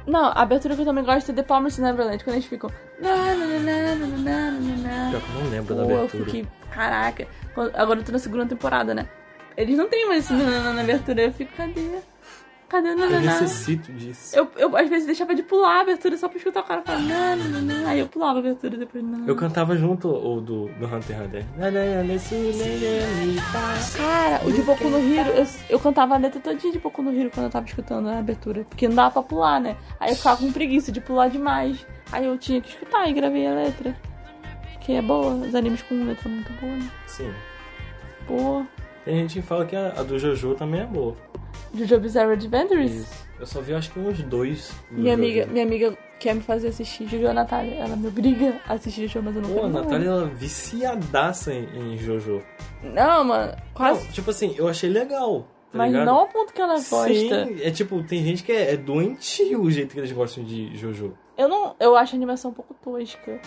[0.05, 2.69] Não, a abertura que eu também gosto é The Promised Neverland, quando eles ficam.
[3.01, 5.09] Na, na, na, na, na, na, na, na.
[5.09, 6.25] Pior que eu não lembro da Pô, eu abertura.
[6.25, 6.47] fiquei.
[6.69, 7.27] Caraca.
[7.73, 9.07] Agora eu tô na segunda temporada, né?
[9.57, 11.21] Eles não têm mais esse nanana na abertura.
[11.23, 11.99] Eu fico, cadê?
[12.73, 13.19] Cadê o Eu nanana?
[13.19, 14.35] necessito disso.
[14.35, 16.97] Eu, eu às vezes deixava de pular a abertura só pra escutar o cara falar
[16.97, 17.87] nanana.
[17.87, 19.03] Aí eu pulava a abertura depois.
[19.03, 19.25] Nanana.
[19.27, 21.45] Eu cantava junto o do, do Hunter x Hunter.
[23.95, 27.13] Cara, o de Boku no Hiro, eu, eu cantava a letra todinha de Boku no
[27.13, 28.65] Hiro quando eu tava escutando a abertura.
[28.67, 29.77] Porque não dava pra pular, né?
[29.99, 31.85] Aí eu ficava com preguiça de pular demais.
[32.11, 33.95] Aí eu tinha que escutar e gravei a letra.
[34.81, 36.89] Que é boa, os animes com letra muito boa, né?
[37.05, 37.31] Sim.
[38.25, 38.65] Pô.
[39.05, 41.15] Tem gente que fala que a, a do Jojo também é boa.
[41.73, 42.91] Jojo Bizarre Adventures?
[42.91, 43.27] Isso.
[43.39, 44.71] Eu só vi acho que uns dois.
[44.91, 47.75] do Minha amiga, minha amiga quer me fazer assistir Jojo a Natália.
[47.75, 49.65] Ela me obriga a assistir Jojo, mas eu não Pô, quero.
[49.65, 49.69] a.
[49.81, 52.41] Natália ela é viciadaça em, em Jojo.
[52.83, 54.05] Não, mano, quase.
[54.05, 55.47] Não, tipo assim, eu achei legal.
[55.71, 56.05] Tá mas ligado?
[56.05, 57.07] não ao ponto que ela gosta.
[57.13, 60.75] Sim, é tipo, tem gente que é, é doentio o jeito que eles gostam de
[60.77, 61.17] Jojo.
[61.35, 61.75] Eu não.
[61.79, 63.41] Eu acho a animação um pouco tosca.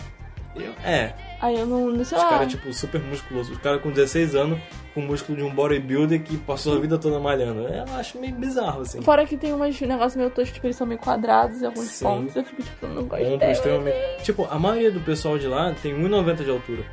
[0.59, 1.87] Eu- é, Aí eu não.
[1.91, 2.29] não sei os lá.
[2.29, 3.51] caras, tipo, super musculosos.
[3.55, 4.59] Os caras com 16 anos,
[4.93, 7.61] com o músculo de um bodybuilder que passou a vida toda malhando.
[7.67, 9.01] Eu acho meio bizarro, assim.
[9.01, 12.05] Fora que tem umas negócios meio toscos, tipo, eles são meio quadrados em alguns Sim.
[12.05, 12.35] pontos.
[12.35, 13.23] Eu fico tipo, não gosto.
[13.25, 14.23] Ombro extremamente.
[14.23, 16.83] Tipo, a maioria do pessoal de lá tem 1,90 de altura.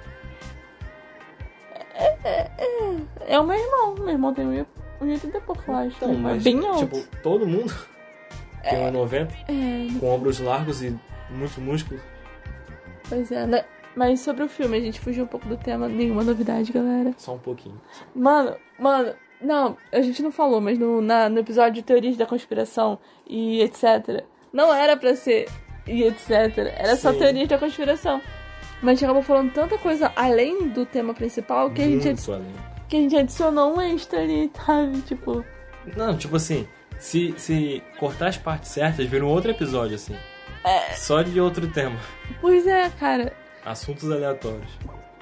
[3.27, 3.95] É o meu irmão.
[3.97, 4.67] Meu irmão tem um
[5.01, 5.97] um 80 e pouco, eu acho.
[5.97, 6.79] Então, mas mas, bem alto.
[6.79, 7.75] tipo, todo mundo
[8.63, 10.97] tem 1,90 É, com ombros largos e
[11.31, 12.01] muito músculo.
[13.09, 13.65] Pois é, né?
[13.97, 15.89] Mas sobre o filme, a gente fugiu um pouco do tema.
[15.89, 17.13] Nenhuma novidade, galera.
[17.17, 17.81] Só um pouquinho.
[18.15, 22.27] Mano, mano, não, a gente não falou, mas no, na- no episódio de teorias da
[22.27, 24.25] conspiração e etc.
[24.53, 25.49] Não era pra ser
[25.87, 26.31] e etc.
[26.77, 27.19] Era só Sim.
[27.19, 28.21] teorias da conspiração.
[28.83, 32.33] Mas a gente acabou falando tanta coisa além do tema principal que a gente, Muito
[32.33, 32.53] além.
[32.89, 35.01] que a gente adicionou um extra ali, sabe?
[35.03, 35.45] Tipo,
[35.97, 36.67] Não, tipo assim,
[36.99, 40.17] se, se cortar as partes certas, vira um outro episódio, assim.
[40.65, 40.95] É.
[40.95, 41.97] Só de outro tema.
[42.41, 43.33] pois é, cara.
[43.65, 44.71] Assuntos aleatórios.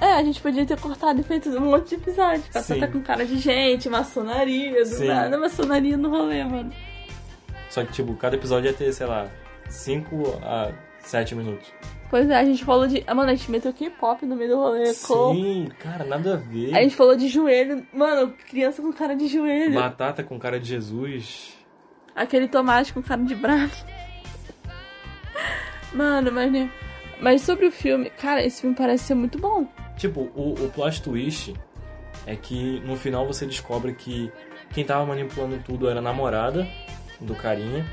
[0.01, 2.43] É, a gente podia ter cortado e feito um monte de episódio.
[2.53, 5.07] Passar tá com cara de gente, maçonaria, do Sim.
[5.07, 6.73] nada, maçonaria no rolê, mano.
[7.71, 9.29] Só que, tipo, cada episódio ia ter, sei lá,
[9.69, 11.73] 5 a 7 minutos.
[12.11, 13.03] Pois é, a gente falou de.
[13.07, 14.93] Mano, a gente meteu K-pop no meio do rolê.
[15.07, 16.77] com- Sim, cara, nada a ver.
[16.77, 17.87] A gente falou de joelho.
[17.93, 19.75] Mano, criança com cara de joelho.
[19.75, 21.57] Batata com cara de Jesus.
[22.15, 23.73] Aquele tomate com cara de bravo.
[25.95, 26.71] Mano, mas né?
[27.21, 29.67] Mas sobre o filme, cara, esse filme parece ser muito bom.
[29.97, 31.55] Tipo, o, o plot twist
[32.27, 34.33] é que no final você descobre que
[34.73, 36.67] quem tava manipulando tudo era a namorada
[37.21, 37.87] do carinha,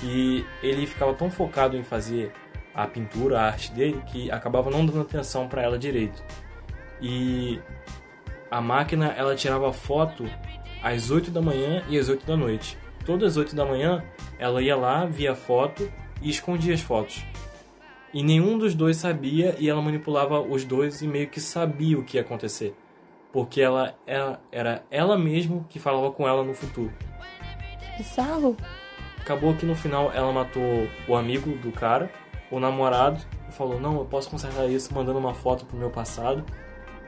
[0.00, 2.32] que ele ficava tão focado em fazer
[2.74, 6.24] a pintura, a arte dele, que acabava não dando atenção pra ela direito.
[7.00, 7.60] E
[8.50, 10.28] a máquina, ela tirava foto
[10.82, 12.76] às 8 da manhã e às 8 da noite.
[13.06, 14.02] Todas as 8 da manhã,
[14.38, 15.88] ela ia lá, via foto
[16.24, 17.22] e escondia as fotos.
[18.12, 22.02] E nenhum dos dois sabia e ela manipulava os dois e meio que sabia o
[22.02, 22.74] que ia acontecer.
[23.32, 26.92] Porque ela era, era ela mesma que falava com ela no futuro.
[27.98, 28.56] Bizarro.
[29.20, 32.10] Acabou que no final ela matou o amigo do cara,
[32.50, 36.44] o namorado, e falou: Não, eu posso consertar isso mandando uma foto pro meu passado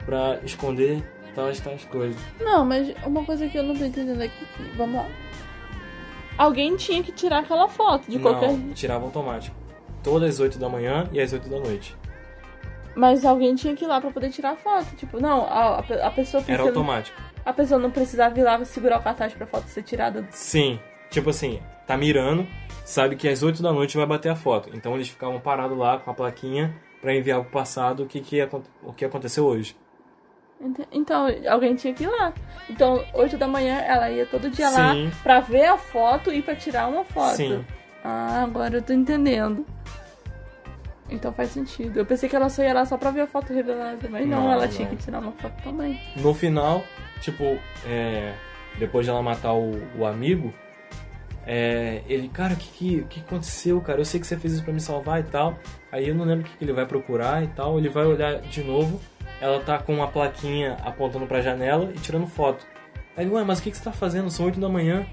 [0.05, 1.03] pra esconder
[1.33, 2.19] tais, tais coisas.
[2.39, 5.07] Não, mas uma coisa que eu não tô entendendo aqui, que, vamos lá.
[6.37, 8.51] Alguém tinha que tirar aquela foto de qualquer.
[8.51, 9.55] Não, tirava automático.
[10.03, 11.95] Todas as 8 da manhã e às 8 da noite.
[12.95, 14.95] Mas alguém tinha que ir lá pra poder tirar a foto.
[14.95, 17.21] Tipo, não, a, a, pe- a pessoa Era precisa- automático.
[17.45, 20.27] A pessoa não precisava ir lá segurar o cartaz pra foto ser tirada.
[20.31, 22.45] Sim, tipo assim, tá mirando,
[22.83, 24.69] sabe que às 8 da noite vai bater a foto.
[24.73, 28.41] Então eles ficavam parados lá com a plaquinha pra enviar pro passado o que, que,
[28.83, 29.75] o que aconteceu hoje.
[30.61, 32.33] Ent- Então, alguém tinha que ir lá.
[32.69, 35.11] Então, 8 da manhã ela ia todo dia lá Sim.
[35.23, 37.35] pra ver a foto e pra tirar uma foto.
[37.37, 37.65] Sim.
[38.03, 39.65] Ah, agora eu tô entendendo.
[41.09, 41.97] Então faz sentido.
[41.99, 44.41] Eu pensei que ela só ia lá só pra ver a foto revelada, mas não,
[44.43, 44.95] Não, ela tinha não.
[44.95, 46.01] que tirar uma foto também.
[46.17, 46.83] No final,
[47.21, 48.33] tipo, é,
[48.77, 50.53] depois de ela matar o, o amigo,
[51.49, 54.01] é, ele, cara, o que, que, que aconteceu, cara?
[54.01, 55.57] Eu sei que você fez isso pra me salvar e tal.
[55.89, 57.79] Aí eu não lembro o que, que ele vai procurar e tal.
[57.79, 58.99] Ele vai olhar de novo.
[59.39, 62.67] Ela tá com uma plaquinha apontando pra janela e tirando foto.
[63.15, 64.29] Aí ele, ué, mas o que, que você tá fazendo?
[64.29, 65.07] São 8 da manhã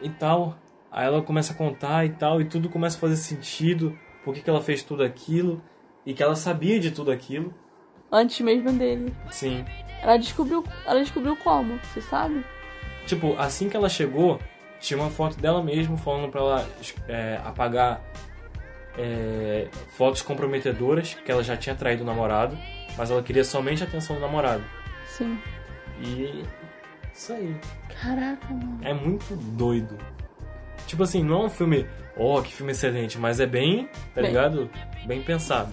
[0.00, 0.56] e tal.
[0.90, 3.98] Aí ela começa a contar e tal, e tudo começa a fazer sentido.
[4.24, 5.62] Por que, que ela fez tudo aquilo?
[6.06, 7.52] E que ela sabia de tudo aquilo.
[8.10, 9.12] Antes mesmo dele.
[9.30, 9.62] Sim.
[10.00, 12.42] Ela descobriu, ela descobriu como, você sabe?
[13.06, 14.40] Tipo, assim que ela chegou,
[14.80, 16.68] tinha uma foto dela mesmo falando pra ela
[17.08, 18.02] é, apagar
[18.98, 22.56] é, fotos comprometedoras que ela já tinha traído o namorado,
[22.96, 24.64] mas ela queria somente a atenção do namorado.
[25.06, 25.38] Sim.
[26.00, 26.44] E
[27.14, 27.56] isso aí.
[28.00, 28.78] Caraca, mano.
[28.82, 29.96] É muito doido.
[30.86, 31.86] Tipo assim, não é um filme,
[32.16, 34.26] oh, que filme excelente, mas é bem, tá Bem.
[34.26, 34.70] ligado?
[35.06, 35.72] Bem pensado.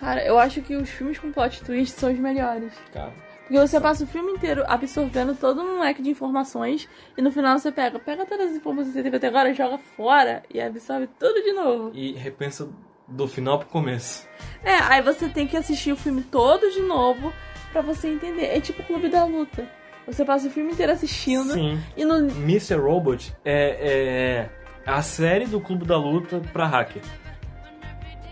[0.00, 2.72] Cara, eu acho que os filmes com plot twist são os melhores.
[2.92, 3.12] Cara,
[3.46, 7.56] Porque você passa o filme inteiro absorvendo todo um leque de informações e no final
[7.56, 11.06] você pega, pega todas as informações que você teve até agora, joga fora e absorve
[11.18, 11.92] tudo de novo.
[11.94, 12.68] e repensa
[13.06, 14.26] do final pro começo.
[14.64, 17.32] É, aí você tem que assistir o filme todo de novo
[17.70, 18.46] pra você entender.
[18.46, 19.68] É tipo o Clube da Luta.
[20.08, 21.80] Você passa o filme inteiro assistindo Sim.
[21.96, 22.16] e no.
[22.16, 22.74] Mr.
[22.74, 24.48] Robot é,
[24.84, 27.02] é a série do Clube da Luta pra hacker.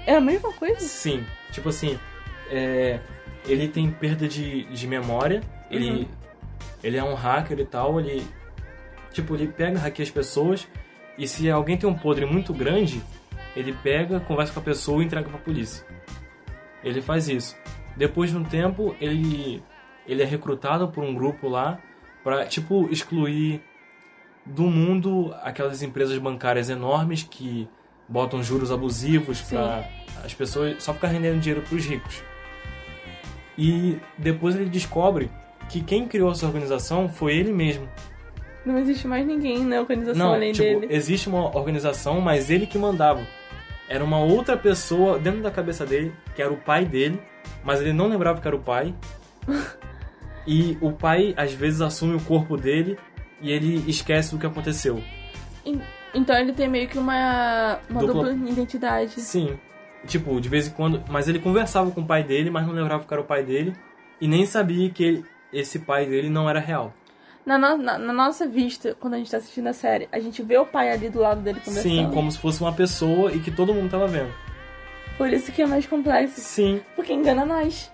[0.06, 0.80] É a mesma coisa?
[0.80, 1.98] Sim, tipo assim,
[2.50, 2.98] é,
[3.46, 6.06] ele tem perda de, de memória, ele, Uhum.
[6.82, 8.26] ele é um hacker e tal, ele
[9.12, 10.66] Tipo, ele pega, hackeia as pessoas
[11.16, 13.00] e se alguém tem um podre muito grande,
[13.54, 15.86] ele pega, conversa com a pessoa e entrega pra polícia.
[16.82, 17.56] Ele faz isso.
[17.96, 19.62] Depois de um tempo, ele,
[20.04, 21.78] ele é recrutado por um grupo lá
[22.24, 23.62] pra, tipo, excluir
[24.44, 27.68] do mundo aquelas empresas bancárias enormes que
[28.08, 29.88] botam juros abusivos para
[30.24, 32.20] as pessoas só ficar rendendo dinheiro para os ricos.
[33.56, 35.30] E depois ele descobre
[35.68, 37.88] que quem criou essa organização foi ele mesmo.
[38.66, 40.94] Não existe mais ninguém na organização Não, além tipo, dele.
[40.94, 43.20] existe uma organização, mas ele que mandava.
[43.88, 47.20] Era uma outra pessoa dentro da cabeça dele, que era o pai dele,
[47.62, 48.94] mas ele não lembrava que era o pai.
[50.46, 52.98] e o pai às vezes assume o corpo dele
[53.40, 55.02] e ele esquece do que aconteceu.
[55.64, 55.80] En-
[56.14, 58.50] Então ele tem meio que uma, uma Dupla- dupla...
[58.50, 59.20] identidade.
[59.20, 59.58] Sim.
[60.06, 61.02] Tipo, de vez em quando.
[61.08, 63.74] Mas ele conversava com o pai dele, mas não lembrava que era o pai dele.
[64.20, 66.92] E nem sabia que ele- esse pai dele não era real.
[67.44, 70.42] Na, no- na- na nossa vista, quando a gente tá assistindo a série, a gente
[70.42, 71.92] vê o pai ali do lado dele conversando.
[71.92, 74.32] Sim, como se fosse uma pessoa e que todo mundo tava vendo.
[75.18, 76.40] Por isso que é mais complexo.
[76.40, 76.80] Sim.
[76.96, 77.90] Porque engana nós.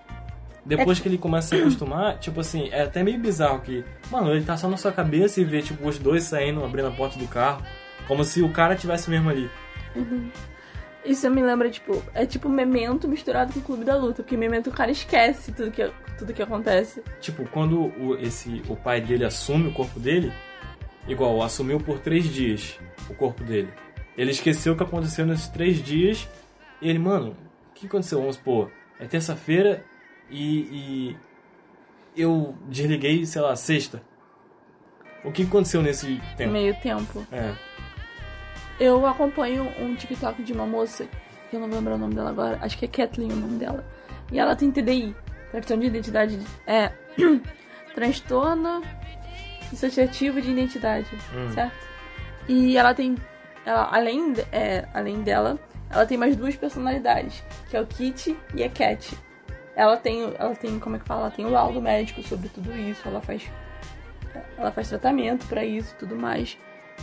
[0.65, 3.83] Depois É que ele começa a se acostumar, tipo assim, é até meio bizarro que,
[4.11, 6.91] mano, ele tá só na sua cabeça e vê, tipo, os dois saindo, abrindo a
[6.93, 7.63] porta do carro,
[8.07, 9.51] como se o cara tivesse mesmo ali.
[11.05, 14.23] Isso me lembra, tipo, é tipo Memento misturado com o Clube da Luta.
[14.23, 17.03] Porque Memento o cara esquece tudo que, tudo que acontece.
[17.21, 20.33] Tipo, quando o, esse, o pai dele assume o corpo dele,
[21.09, 23.73] igual, assumiu por três dias o corpo dele.
[24.17, 26.29] Ele esqueceu o que aconteceu nesses três dias
[26.81, 27.37] e ele, mano,
[27.71, 28.21] o que aconteceu?
[28.21, 29.85] Vamos supor, é terça-feira
[30.31, 31.17] e, e
[32.17, 34.03] eu desliguei, sei lá, sexta.
[35.25, 36.53] O que aconteceu nesse tempo?
[36.53, 37.27] Meio tempo.
[37.31, 37.55] É,
[38.81, 41.07] Eu acompanho um TikTok de uma moça,
[41.51, 43.59] que eu não vou lembrar o nome dela agora, acho que é Kathleen o nome
[43.59, 43.85] dela.
[44.33, 45.15] E ela tem TDI,
[45.51, 46.39] transtorno de identidade.
[46.67, 46.91] É.
[47.95, 48.83] transtorno
[49.71, 51.53] dissociativo de identidade, Hum.
[51.53, 51.77] certo?
[52.49, 53.17] E ela tem.
[53.67, 55.59] Ela, além, é, além dela,
[55.91, 59.15] ela tem mais duas personalidades, que é o Kitty e a Cat.
[59.77, 61.23] Ela tem, ela tem, como é que fala?
[61.23, 63.43] Ela tem o laudo médico sobre tudo isso, ela faz
[64.57, 66.57] ela faz tratamento pra isso e tudo mais.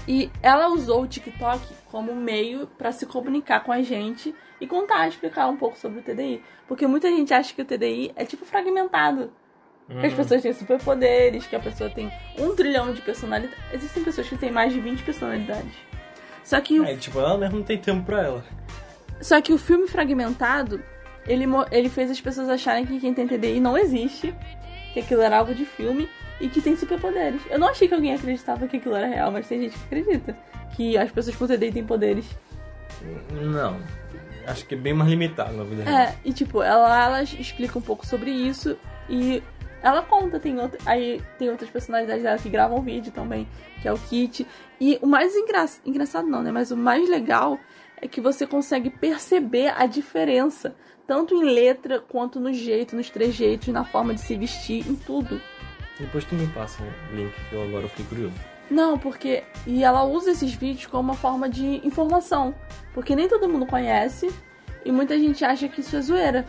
[0.08, 5.08] E ela usou o TikTok como meio pra se comunicar com a gente e contar,
[5.08, 6.44] explicar um pouco sobre o TDI.
[6.68, 9.32] Porque muita gente acha que o TDI é tipo fragmentado.
[9.88, 13.58] Que as pessoas têm superpoderes, que a pessoa tem um trilhão de personalidades.
[13.72, 15.72] Existem pessoas que têm mais de 20 personalidades.
[16.44, 18.46] Só que o é tipo, ela mesmo não tem tempo pra ela.
[19.22, 20.84] só que o filme fragmentado,
[21.26, 24.36] ele, ele fez as pessoas acharem que quem tem TDI não existe,
[24.98, 27.42] que aquilo era algo de filme e que tem superpoderes.
[27.50, 30.38] Eu não achei que alguém acreditava que aquilo era real, mas tem gente que acredita.
[30.76, 32.26] Que as pessoas com TDI têm poderes.
[33.32, 33.80] Não.
[34.48, 35.98] Acho que é bem mais limitado na vida real.
[35.98, 38.78] É, e tipo, ela, ela explica um pouco sobre isso
[39.10, 39.44] e
[39.84, 43.48] ela conta, tem outra, aí tem outras personalidades dela que gravam vídeo também,
[43.82, 44.48] que é o Kit.
[44.82, 46.52] E o mais engra, engraçado não, né?
[46.52, 47.60] Mas o mais legal
[48.02, 50.76] é que você consegue perceber a diferença,
[51.08, 55.42] tanto em letra quanto no jeito, nos trejeitos, na forma de se vestir, em tudo.
[55.98, 58.36] Depois tu me passa o link que eu agora fiquei curioso.
[58.70, 59.44] Não, porque.
[59.66, 62.54] E ela usa esses vídeos como uma forma de informação.
[62.94, 64.30] Porque nem todo mundo conhece
[64.86, 66.46] e muita gente acha que isso é zoeira.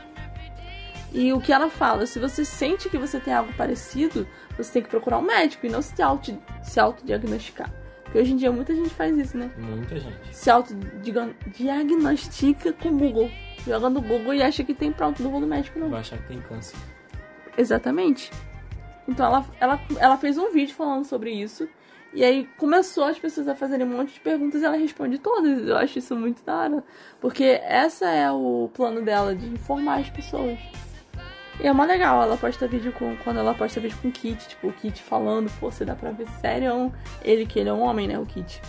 [1.13, 4.83] E o que ela fala, se você sente que você tem algo parecido, você tem
[4.83, 7.73] que procurar um médico e não se, auto, se autodiagnosticar.
[8.05, 9.51] Porque hoje em dia muita gente faz isso, né?
[9.57, 10.19] Muita gente.
[10.33, 13.31] Se autodiagnostica com o Google.
[13.69, 15.89] Joga no Google e acha que tem pronto, não vou no médico não.
[15.91, 16.77] Vai achar que tem câncer.
[17.57, 18.31] Exatamente.
[19.07, 21.69] Então ela, ela, ela fez um vídeo falando sobre isso.
[22.15, 25.67] E aí começou as pessoas a fazerem um monte de perguntas e ela responde todas.
[25.67, 26.85] Eu acho isso muito da hora.
[27.21, 30.59] Porque essa é o plano dela, de informar as pessoas.
[31.61, 33.17] E é mó legal, ela posta vídeo com.
[33.17, 36.11] Quando ela posta vídeo com o Kit, tipo, o Kit falando, pô, você dá pra
[36.13, 38.19] ver sério ele, que ele é um homem, né?
[38.19, 38.63] O Kit.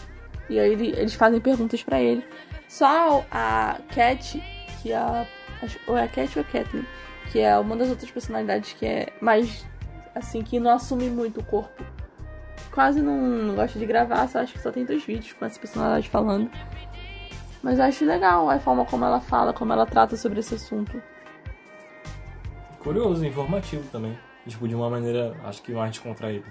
[0.50, 2.26] E aí ele- eles fazem perguntas pra ele.
[2.68, 4.42] Só a Cat,
[4.82, 5.26] que é a.
[5.88, 6.86] Ou é a Cat ou a Kathleen,
[7.32, 9.66] que é uma das outras personalidades que é mais.
[10.16, 11.84] Assim, que não assume muito o corpo.
[12.72, 15.60] Quase não, não gosta de gravar, só acho que só tem dois vídeos com essa
[15.60, 16.50] personalidade falando.
[17.62, 21.02] Mas eu acho legal a forma como ela fala, como ela trata sobre esse assunto.
[22.80, 24.18] Curioso, informativo também.
[24.48, 26.46] Tipo, de uma maneira, acho que mais descontraída.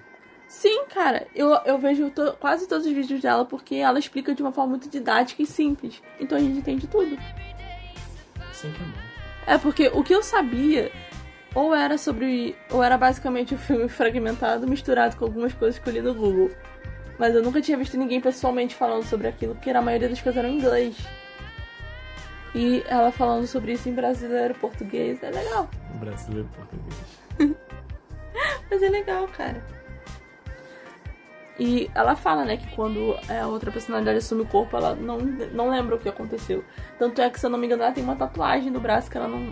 [0.46, 4.42] Sim, cara, eu, eu vejo to- quase todos os vídeos dela porque ela explica de
[4.42, 6.02] uma forma muito didática e simples.
[6.20, 7.18] Então a gente entende tudo.
[8.60, 8.92] Que é bom.
[9.46, 10.90] É porque o que eu sabia
[11.54, 12.56] ou era sobre.
[12.70, 16.50] ou era basicamente o filme fragmentado misturado com algumas coisas que eu li no Google.
[17.18, 20.38] Mas eu nunca tinha visto ninguém pessoalmente falando sobre aquilo, porque a maioria das coisas
[20.38, 20.96] eram em inglês.
[22.54, 25.68] E ela falando sobre isso em brasileiro, português, é legal.
[25.94, 27.56] Brasileiro português.
[28.70, 29.62] Mas é legal, cara.
[31.58, 35.70] E ela fala, né, que quando a outra personalidade assume o corpo, ela não, não
[35.70, 36.64] lembra o que aconteceu.
[36.98, 39.16] Tanto é que, se eu não me engano, ela tem uma tatuagem no braço que
[39.16, 39.50] ela não.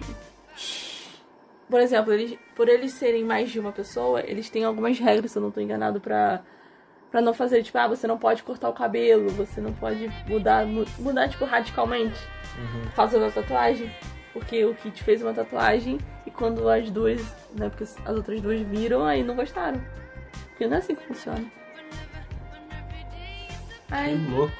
[1.69, 5.39] Por exemplo, eles, por eles serem mais de uma pessoa, eles têm algumas regras, se
[5.39, 6.43] eu não tô enganado, pra,
[7.11, 7.63] pra não fazer.
[7.65, 10.65] Tipo, ah, você não pode cortar o cabelo, você não pode mudar,
[10.99, 12.17] mudar tipo, radicalmente
[12.57, 12.89] Uhum.
[12.95, 13.91] causa da tatuagem.
[14.33, 17.21] Porque o Kit fez uma tatuagem e quando as duas,
[17.55, 19.81] né, porque as outras duas viram, aí não gostaram.
[20.51, 21.45] Porque não é assim que funciona.
[23.89, 24.53] Que Ai, louco.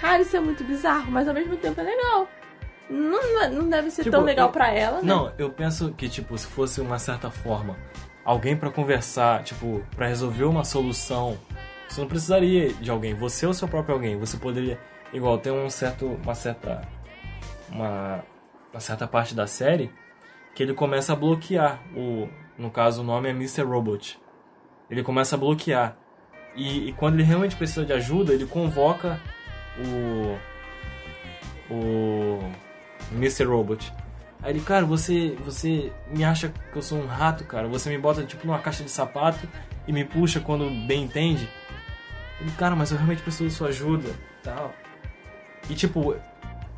[0.00, 2.28] cara, isso é muito bizarro, mas ao mesmo tempo é legal.
[2.90, 5.02] Não, não é- deve ser Tipo, tão legal eu- pra ela, né?
[5.04, 7.76] Não, eu penso que, tipo, se fosse uma certa forma,
[8.24, 11.38] alguém pra conversar, tipo, pra resolver uma solução,
[11.88, 14.18] você não precisaria de alguém, você é o seu próprio alguém.
[14.18, 14.78] Você poderia,
[15.14, 16.82] igual, tem um certo, uma certa,
[17.70, 18.22] uma,
[18.72, 19.90] uma certa parte da série
[20.54, 22.28] que ele começa a bloquear o,
[22.58, 23.62] no caso o nome é Mr.
[23.62, 24.20] Robot.
[24.90, 25.96] Ele começa a bloquear.
[26.56, 29.20] E, e quando ele realmente precisa de ajuda, ele convoca
[29.78, 30.38] o
[31.70, 32.38] o
[33.12, 33.44] Mr.
[33.44, 33.92] Robot.
[34.42, 37.66] Aí ele, cara, você, você me acha que eu sou um rato, cara?
[37.68, 39.48] Você me bota tipo numa caixa de sapato
[39.86, 41.48] e me puxa quando bem entende?
[42.40, 44.10] Ele, cara, mas eu realmente preciso de sua ajuda,
[44.42, 44.74] tal.
[45.70, 46.14] E tipo,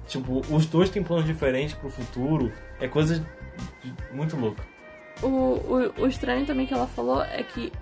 [0.07, 2.53] tipo, os dois têm planos diferentes pro futuro.
[2.79, 3.27] É coisa
[4.13, 4.63] muito louca.
[5.23, 7.73] O, o, o estranho também que ela falou é que.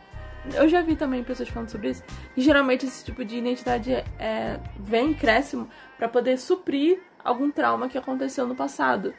[0.52, 2.02] Eu já vi também pessoas falando sobre isso.
[2.34, 5.58] Que geralmente esse tipo de identidade é, é- vem cresce
[5.96, 9.14] pra poder suprir algum trauma que aconteceu no passado.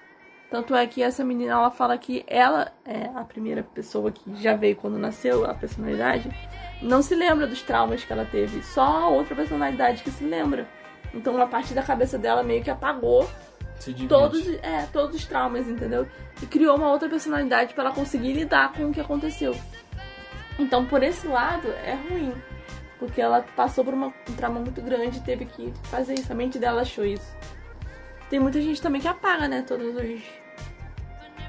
[0.51, 4.55] Tanto é que essa menina ela fala que ela é a primeira pessoa que já
[4.55, 6.29] veio quando nasceu a personalidade.
[6.81, 10.67] Não se lembra dos traumas que ela teve, só a outra personalidade que se lembra.
[11.13, 13.27] Então uma parte da cabeça dela meio que apagou
[14.07, 16.07] todos, é, todos os traumas, entendeu?
[16.41, 19.55] E criou uma outra personalidade pra ela conseguir lidar com o que aconteceu.
[20.57, 22.33] Então, por esse lado, é ruim.
[22.97, 26.31] Porque ela passou por uma, um trauma muito grande e teve que fazer isso.
[26.31, 27.35] A mente dela achou isso.
[28.29, 29.61] Tem muita gente também que apaga, né?
[29.61, 30.21] Todos os.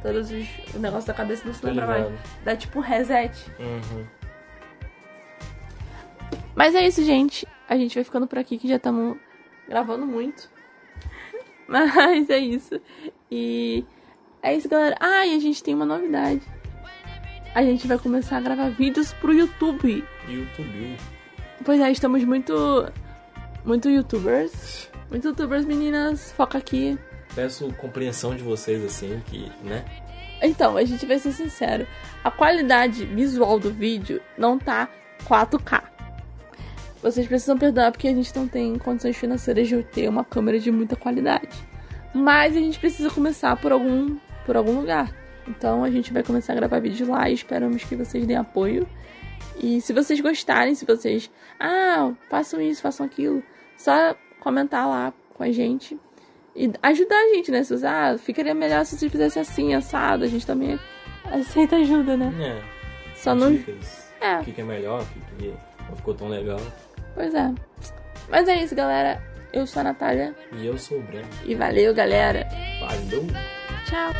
[0.03, 0.75] Todos os.
[0.75, 2.13] O negócio da cabeça não se lembra mais.
[2.45, 3.33] Dá tipo um reset.
[3.59, 4.07] Uhum.
[6.55, 7.47] Mas é isso, gente.
[7.69, 9.17] A gente vai ficando por aqui que já estamos
[9.69, 10.51] gravando muito.
[11.67, 12.81] Mas é isso.
[13.31, 13.85] E
[14.43, 14.97] é isso, galera.
[15.01, 16.41] Ah, e a gente tem uma novidade.
[17.57, 20.05] A gente vai começar a gravar vídeos pro YouTube.
[20.29, 20.97] YouTube.
[21.65, 22.53] Pois é, estamos muito.
[23.65, 24.91] Muito youtubers.
[25.09, 26.33] Muito youtubers, meninas.
[26.33, 26.99] Foca aqui.
[27.35, 29.87] Peço compreensão de vocês, assim, que, né?
[30.43, 31.87] Então, a gente vai ser sincero.
[32.23, 34.91] A qualidade visual do vídeo não tá
[35.25, 35.83] 4K.
[37.03, 40.71] Vocês precisam perdoar porque a gente não tem condições financeiras de ter uma câmera de
[40.71, 41.57] muita qualidade.
[42.13, 45.11] Mas a gente precisa começar por algum, por algum lugar.
[45.49, 48.87] Então a gente vai começar a gravar vídeo lá e esperamos que vocês deem apoio.
[49.63, 51.31] E se vocês gostarem, se vocês.
[51.59, 53.43] Ah, façam isso, façam aquilo.
[53.77, 55.99] Só comentar lá com a gente.
[56.55, 57.63] E ajudar a gente, né?
[57.63, 60.25] Se você, ah, ficaria melhor se vocês fizessem assim, assado.
[60.25, 60.79] A gente também
[61.25, 62.33] aceita ajuda, né?
[62.41, 63.15] É.
[63.15, 63.53] Só não.
[63.53, 64.07] Dicas.
[64.21, 64.39] É.
[64.39, 65.55] O que, que é melhor, o que, que
[65.89, 66.61] não ficou tão legal.
[67.15, 67.55] Pois é.
[68.29, 69.23] Mas é isso, galera.
[69.53, 70.35] Eu sou a Natália.
[70.53, 71.29] E eu sou o Breno.
[71.45, 72.47] E valeu, galera.
[72.81, 73.27] Valeu!
[73.87, 74.13] Tchau.